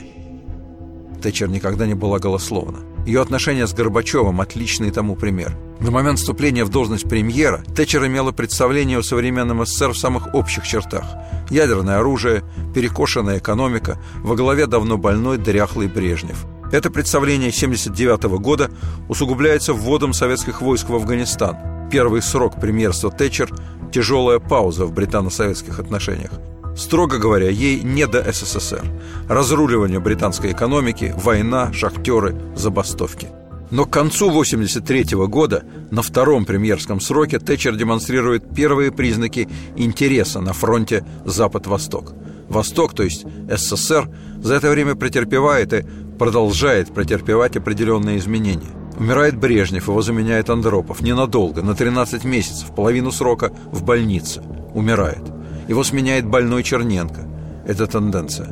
Тэтчер 1.22 1.48
никогда 1.48 1.86
не 1.86 1.94
была 1.94 2.18
голословна. 2.18 2.78
Ее 3.06 3.22
отношения 3.22 3.66
с 3.66 3.72
Горбачевым– 3.72 4.40
отличный 4.42 4.90
тому 4.90 5.16
пример. 5.16 5.56
На 5.80 5.90
момент 5.90 6.18
вступления 6.18 6.64
в 6.64 6.68
должность 6.68 7.08
премьера 7.08 7.64
Тэтчер 7.74 8.06
имела 8.06 8.32
представление 8.32 8.98
о 8.98 9.02
современном 9.02 9.64
СССР 9.64 9.92
в 9.92 9.98
самых 9.98 10.34
общих 10.34 10.66
чертах. 10.66 11.04
Ядерное 11.48 11.98
оружие, 11.98 12.42
перекошенная 12.74 13.38
экономика, 13.38 13.98
во 14.18 14.36
главе 14.36 14.66
давно 14.66 14.98
больной 14.98 15.38
дряхлый 15.38 15.88
Брежнев. 15.88 16.44
Это 16.72 16.90
представление 16.90 17.48
1979 17.48 18.40
года 18.40 18.70
усугубляется 19.08 19.72
вводом 19.72 20.12
советских 20.12 20.62
войск 20.62 20.88
в 20.88 20.94
Афганистан. 20.94 21.88
Первый 21.90 22.22
срок 22.22 22.60
премьерства 22.60 23.10
Тэтчер– 23.10 23.50
тяжелая 23.92 24.38
пауза 24.38 24.86
в 24.86 24.92
британо-советских 24.92 25.80
отношениях. 25.80 26.30
Строго 26.76 27.18
говоря, 27.18 27.50
ей 27.50 27.80
не 27.80 28.06
до 28.06 28.22
СССР. 28.32 28.84
Разруливание 29.28 29.98
британской 29.98 30.52
экономики, 30.52 31.12
война, 31.16 31.72
шахтеры, 31.72 32.40
забастовки– 32.54 33.28
но 33.70 33.86
к 33.86 33.90
концу 33.90 34.28
1983 34.28 35.16
года, 35.28 35.62
на 35.90 36.02
втором 36.02 36.44
премьерском 36.44 37.00
сроке, 37.00 37.38
Тэтчер 37.38 37.76
демонстрирует 37.76 38.52
первые 38.54 38.90
признаки 38.90 39.48
интереса 39.76 40.40
на 40.40 40.52
фронте 40.52 41.04
Запад-Восток. 41.24 42.12
Восток, 42.48 42.94
то 42.94 43.04
есть 43.04 43.24
СССР, 43.48 44.10
за 44.42 44.54
это 44.54 44.70
время 44.70 44.96
претерпевает 44.96 45.72
и 45.72 45.86
продолжает 46.20 46.92
претерпевать 46.92 47.56
определенные 47.56 48.18
изменения. 48.18 48.68
Умирает 48.98 49.38
Брежнев, 49.38 49.88
его 49.88 50.02
заменяет 50.02 50.50
Андропов. 50.50 51.00
Ненадолго, 51.00 51.62
на 51.62 51.74
13 51.74 52.24
месяцев, 52.24 52.74
половину 52.76 53.10
срока 53.10 53.50
в 53.72 53.82
больнице. 53.84 54.42
Умирает. 54.74 55.22
Его 55.66 55.82
сменяет 55.82 56.26
больной 56.26 56.62
Черненко. 56.62 57.22
Это 57.66 57.86
тенденция. 57.86 58.48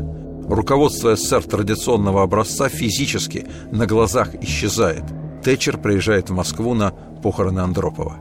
Руководство 0.48 1.14
СССР 1.14 1.42
традиционного 1.42 2.22
образца 2.22 2.70
физически 2.70 3.46
на 3.70 3.84
глазах 3.84 4.34
исчезает. 4.36 5.04
Тэтчер 5.44 5.76
приезжает 5.76 6.30
в 6.30 6.34
Москву 6.34 6.72
на 6.72 6.92
похороны 7.22 7.60
Андропова. 7.60 8.16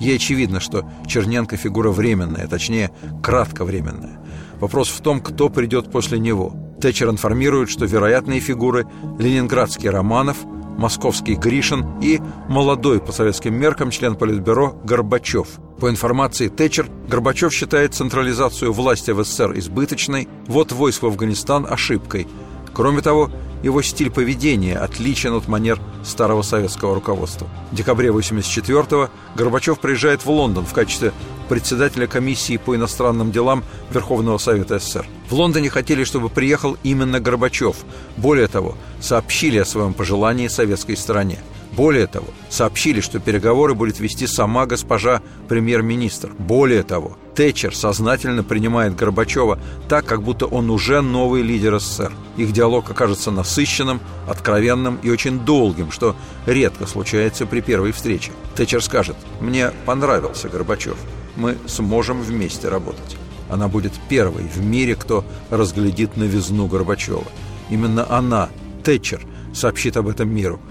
Ей 0.00 0.16
очевидно, 0.16 0.58
что 0.58 0.90
Черненко 1.06 1.56
фигура 1.56 1.90
временная, 1.90 2.48
точнее, 2.48 2.90
кратковременная. 3.22 4.18
Вопрос 4.58 4.88
в 4.88 5.00
том, 5.02 5.20
кто 5.20 5.50
придет 5.50 5.92
после 5.92 6.18
него. 6.18 6.52
Тэтчер 6.80 7.10
информирует, 7.10 7.70
что 7.70 7.84
вероятные 7.84 8.40
фигуры– 8.40 8.86
ленинградский 9.18 9.90
Романов, 9.90 10.38
московский 10.78 11.34
Гришин 11.34 11.84
и 12.00 12.20
молодой 12.48 13.00
по 13.00 13.12
советским 13.12 13.54
меркам 13.54 13.90
член 13.90 14.14
Политбюро 14.16 14.80
Горбачев– 14.84 15.48
по 15.78 15.88
информации 15.88 16.48
Тэтчер, 16.48 16.88
Горбачев 17.08 17.54
считает 17.54 17.94
централизацию 17.94 18.72
власти 18.72 19.12
в 19.12 19.22
СССР 19.22 19.56
избыточной, 19.58 20.28
вот 20.48 20.72
войск 20.72 21.02
в 21.02 21.06
Афганистан– 21.06 21.66
ошибкой. 21.70 22.26
Кроме 22.74 23.00
того, 23.00 23.30
его 23.62 23.82
стиль 23.82 24.10
поведения 24.10 24.76
отличен 24.76 25.34
от 25.34 25.48
манер 25.48 25.80
старого 26.04 26.42
советского 26.42 26.94
руководства. 26.94 27.48
В 27.70 27.74
декабре 27.74 28.10
1984-го 28.10 29.10
Горбачев 29.34 29.80
приезжает 29.80 30.24
в 30.24 30.30
Лондон 30.30 30.64
в 30.64 30.72
качестве 30.72 31.12
председателя 31.48 32.06
комиссии 32.06 32.56
по 32.56 32.76
иностранным 32.76 33.32
делам 33.32 33.64
Верховного 33.90 34.38
Совета 34.38 34.78
СССР. 34.78 35.06
В 35.28 35.34
Лондоне 35.34 35.70
хотели, 35.70 36.04
чтобы 36.04 36.28
приехал 36.28 36.76
именно 36.82 37.20
Горбачев. 37.20 37.76
Более 38.16 38.46
того, 38.46 38.76
сообщили 39.00 39.58
о 39.58 39.64
своем 39.64 39.94
пожелании 39.94 40.48
советской 40.48 40.96
стороне. 40.96 41.38
Более 41.72 42.06
того, 42.06 42.26
сообщили, 42.48 43.00
что 43.00 43.20
переговоры 43.20 43.74
будет 43.74 44.00
вести 44.00 44.26
сама 44.26 44.66
госпожа 44.66 45.22
премьер-министр. 45.48 46.32
Более 46.38 46.82
того, 46.82 47.16
Тэтчер 47.34 47.74
сознательно 47.74 48.42
принимает 48.42 48.96
Горбачева 48.96 49.60
так, 49.88 50.04
как 50.04 50.22
будто 50.22 50.46
он 50.46 50.70
уже 50.70 51.02
новый 51.02 51.42
лидер 51.42 51.78
СССР. 51.78 52.12
Их 52.36 52.52
диалог 52.52 52.90
окажется 52.90 53.30
насыщенным, 53.30 54.00
откровенным 54.26 54.98
и 55.02 55.10
очень 55.10 55.40
долгим, 55.40 55.92
что 55.92 56.16
редко 56.46 56.86
случается 56.86 57.46
при 57.46 57.60
первой 57.60 57.92
встрече. 57.92 58.32
Тэтчер 58.56 58.82
скажет 58.82 59.16
«Мне 59.40 59.70
понравился 59.86 60.48
Горбачев. 60.48 60.96
Мы 61.36 61.56
сможем 61.66 62.22
вместе 62.22 62.68
работать». 62.68 63.16
Она 63.48 63.68
будет 63.68 63.92
первой 64.08 64.42
в 64.42 64.60
мире, 64.62 64.94
кто 64.94 65.24
разглядит 65.48 66.16
новизну 66.16 66.66
Горбачева. 66.66 67.24
Именно 67.70 68.04
она, 68.10 68.48
Тэтчер, 68.84 69.24
сообщит 69.54 69.96
об 69.96 70.08
этом 70.08 70.28
миру– 70.28 70.60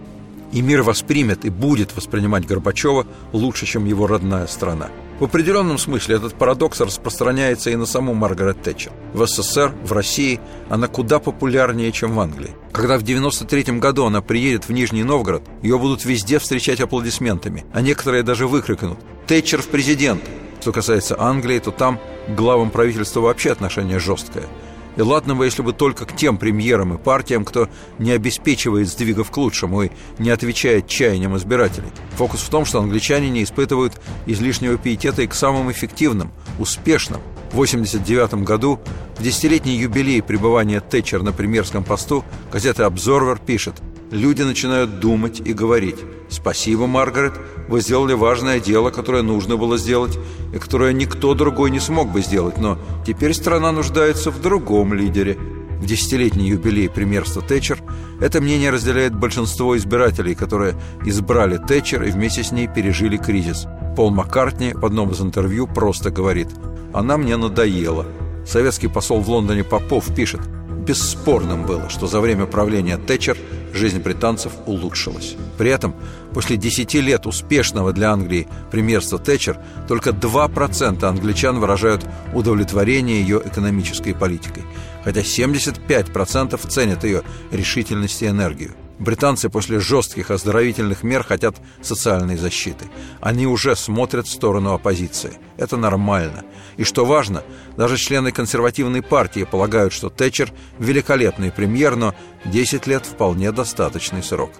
и 0.51 0.61
мир 0.61 0.81
воспримет 0.81 1.45
и 1.45 1.49
будет 1.49 1.95
воспринимать 1.95 2.45
Горбачева 2.45 3.05
лучше, 3.33 3.65
чем 3.65 3.85
его 3.85 4.07
родная 4.07 4.47
страна. 4.47 4.89
В 5.19 5.23
определенном 5.23 5.79
смысле 5.79 6.17
этот 6.17 6.35
парадокс 6.35 6.79
распространяется 6.79 7.71
и 7.71 7.75
на 7.75 7.87
саму 7.87 8.13
Маргарет 8.13 8.61
Тэтчер. 8.61 8.91
В 9.13 9.25
СССР, 9.25 9.73
в 9.83 9.91
России 9.91 10.39
она 10.69 10.87
куда 10.87 11.17
популярнее, 11.17 11.91
чем 11.91 12.13
в 12.13 12.19
Англии. 12.19 12.55
Когда 12.71 12.99
в 12.99 13.03
93 13.03 13.79
году 13.79 14.05
она 14.05 14.21
приедет 14.21 14.67
в 14.67 14.71
Нижний 14.71 15.03
Новгород, 15.03 15.43
ее 15.63 15.79
будут 15.79 16.05
везде 16.05 16.37
встречать 16.37 16.81
аплодисментами, 16.81 17.65
а 17.73 17.81
некоторые 17.81 18.21
даже 18.21 18.47
выкрикнут 18.47 18.99
«Тэтчер 19.25 19.61
в 19.63 19.67
президент!». 19.69 20.21
Что 20.61 20.71
касается 20.71 21.19
Англии, 21.19 21.59
то 21.59 21.71
там 21.71 21.99
главам 22.27 22.69
правительства 22.69 23.21
вообще 23.21 23.51
отношение 23.51 23.99
жесткое– 23.99 24.45
и 24.97 25.01
ладно 25.01 25.35
бы, 25.35 25.45
если 25.45 25.61
бы 25.61 25.73
только 25.73 26.05
к 26.05 26.15
тем 26.15 26.37
премьерам 26.37 26.93
и 26.93 26.97
партиям, 26.97 27.45
кто 27.45 27.69
не 27.99 28.11
обеспечивает 28.11 28.89
сдвигов 28.89 29.31
к 29.31 29.37
лучшему 29.37 29.83
и 29.83 29.91
не 30.17 30.31
отвечает 30.31 30.87
чаяниям 30.87 31.37
избирателей. 31.37 31.89
Фокус 32.17 32.41
в 32.41 32.49
том, 32.49 32.65
что 32.65 32.79
англичане 32.79 33.29
не 33.29 33.43
испытывают 33.43 34.01
излишнего 34.25 34.77
пиетета 34.77 35.21
и 35.21 35.27
к 35.27 35.33
самым 35.33 35.71
эффективным, 35.71 36.31
успешным. 36.59 37.21
В 37.51 37.59
1989 37.59 38.43
году, 38.43 38.79
в 39.17 39.23
десятилетний 39.23 39.77
юбилей 39.77 40.21
пребывания 40.21 40.81
Тэтчер 40.81 41.21
на 41.21 41.31
премьерском 41.31 41.83
посту, 41.83 42.25
газета 42.51 42.85
«Обзорвер» 42.85 43.37
пишет 43.37 43.75
«Люди 44.11 44.41
начинают 44.41 44.99
думать 44.99 45.41
и 45.43 45.53
говорить. 45.53 45.97
Спасибо, 46.29 46.87
Маргарет, 46.87 47.33
вы 47.67 47.81
сделали 47.81 48.13
важное 48.13 48.59
дело, 48.59 48.89
которое 48.89 49.23
нужно 49.23 49.57
было 49.57 49.77
сделать, 49.77 50.17
и 50.53 50.57
которое 50.57 50.93
никто 50.93 51.33
другой 51.33 51.71
не 51.71 51.79
смог 51.79 52.11
бы 52.11 52.21
сделать, 52.21 52.57
но 52.57 52.77
теперь 53.05 53.33
страна 53.33 53.71
нуждается 53.71 54.31
в 54.31 54.41
другом 54.41 54.93
лидере. 54.93 55.37
В 55.79 55.85
десятилетний 55.85 56.47
юбилей 56.49 56.89
премьерства 56.89 57.41
Тэтчер 57.41 57.79
это 58.19 58.41
мнение 58.41 58.71
разделяет 58.71 59.15
большинство 59.15 59.77
избирателей, 59.77 60.33
которые 60.33 60.75
избрали 61.05 61.57
Тэтчер 61.57 62.03
и 62.03 62.11
вместе 62.11 62.43
с 62.43 62.51
ней 62.51 62.67
пережили 62.67 63.17
кризис. 63.17 63.67
Пол 63.95 64.09
Маккартни 64.09 64.73
в 64.73 64.85
одном 64.85 65.11
из 65.11 65.21
интервью 65.21 65.67
просто 65.67 66.09
говорит 66.09 66.47
«Она 66.93 67.17
мне 67.17 67.37
надоела». 67.37 68.05
Советский 68.45 68.87
посол 68.87 69.19
в 69.19 69.29
Лондоне 69.29 69.63
Попов 69.63 70.13
пишет 70.15 70.41
Бесспорным 70.87 71.65
было, 71.65 71.89
что 71.89 72.07
за 72.07 72.21
время 72.21 72.45
правления 72.45 72.97
Тэтчер 72.97 73.37
жизнь 73.73 73.99
британцев 73.99 74.53
улучшилась. 74.65 75.35
При 75.57 75.69
этом 75.69 75.95
после 76.33 76.57
10 76.57 76.93
лет 76.95 77.25
успешного 77.25 77.93
для 77.93 78.11
Англии 78.11 78.47
премьерства 78.71 79.19
Тэтчер 79.19 79.59
только 79.87 80.11
2% 80.11 81.03
англичан 81.03 81.59
выражают 81.59 82.05
удовлетворение 82.33 83.21
ее 83.21 83.41
экономической 83.43 84.13
политикой, 84.13 84.63
хотя 85.03 85.21
75% 85.21 86.67
ценят 86.67 87.03
ее 87.03 87.23
решительность 87.51 88.21
и 88.21 88.27
энергию. 88.27 88.75
Британцы 88.99 89.49
после 89.49 89.79
жестких 89.79 90.31
оздоровительных 90.31 91.03
мер 91.03 91.23
хотят 91.23 91.55
социальной 91.81 92.35
защиты. 92.35 92.85
Они 93.21 93.45
уже 93.45 93.75
смотрят 93.75 94.25
в 94.25 94.31
сторону 94.31 94.73
оппозиции. 94.73 95.33
Это 95.55 95.77
нормально. 95.77 96.43
И 96.77 96.83
что 96.83 97.05
важно, 97.05 97.43
даже 97.77 97.97
члены 97.97 98.31
консервативной 98.31 99.03
партии 99.03 99.43
полагают, 99.43 99.93
что 99.93 100.09
Тэтчер– 100.09 100.51
великолепный 100.79 101.51
премьер, 101.51 101.95
но 101.95 102.15
10 102.45 102.87
лет– 102.87 103.05
вполне 103.05 103.51
достаточный 103.51 104.23
срок. 104.23 104.51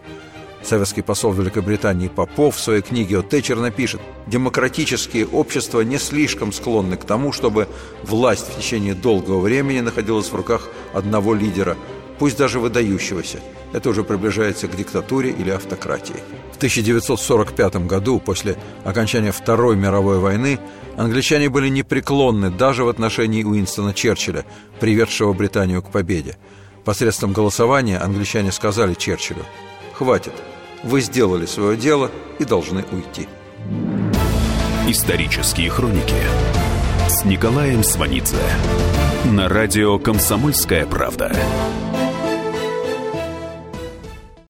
Советский 0.64 1.02
посол 1.02 1.34
Великобритании 1.34 2.08
Попов 2.08 2.58
в 2.58 2.60
своей 2.60 2.82
книге 2.82 3.20
о 3.20 3.22
Тэтчер 3.22 3.58
напишет 3.58 4.02
«Демократические 4.28 5.26
общества 5.26 5.82
не 5.82 5.98
слишком 5.98 6.52
склонны 6.52 6.98
к 6.98 7.06
тому, 7.06 7.32
чтобы 7.32 7.68
власть 8.04 8.48
в 8.50 8.58
течение 8.58 8.94
долгого 8.94 9.40
времени 9.40 9.80
находилась 9.80 10.30
в 10.30 10.36
руках 10.36 10.68
одного 10.94 11.34
лидера, 11.34 11.78
пусть 12.20 12.38
даже 12.38 12.60
выдающегося– 12.60 13.40
это 13.74 13.90
уже 13.90 14.04
приближается 14.04 14.68
к 14.68 14.76
диктатуре 14.76 15.30
или 15.30 15.50
автократии. 15.50 16.16
В 16.54 16.58
1945 16.58 17.88
году, 17.88 18.20
после 18.20 18.58
окончания 18.86 19.32
Второй 19.32 19.76
мировой 19.76 20.20
войны, 20.20 20.60
англичане 20.96 21.50
были 21.50 21.70
непреклонны 21.70 22.50
даже 22.50 22.84
в 22.84 22.90
отношении 22.90 23.44
Уинстона 23.44 23.94
Черчилля, 23.94 24.46
приведшего 24.80 25.34
Британию 25.34 25.82
к 25.82 25.92
победе. 25.92 26.38
Посредством 26.86 27.34
голосования 27.34 27.98
англичане 27.98 28.52
сказали 28.52 28.94
Черчиллю 28.94 29.46
«Хватит, 29.94 30.34
вы 30.84 31.02
сделали 31.02 31.46
свое 31.46 31.76
дело 31.76 32.10
и 32.40 32.46
должны 32.46 32.86
уйти». 32.92 33.28
Исторические 34.88 35.70
хроники 35.70 36.16
с 37.10 37.26
Николаем 37.26 37.84
Сванидзе 37.84 38.38
на 39.26 39.50
радио 39.50 40.00
«Комсомольская 40.00 40.86
правда». 40.86 41.36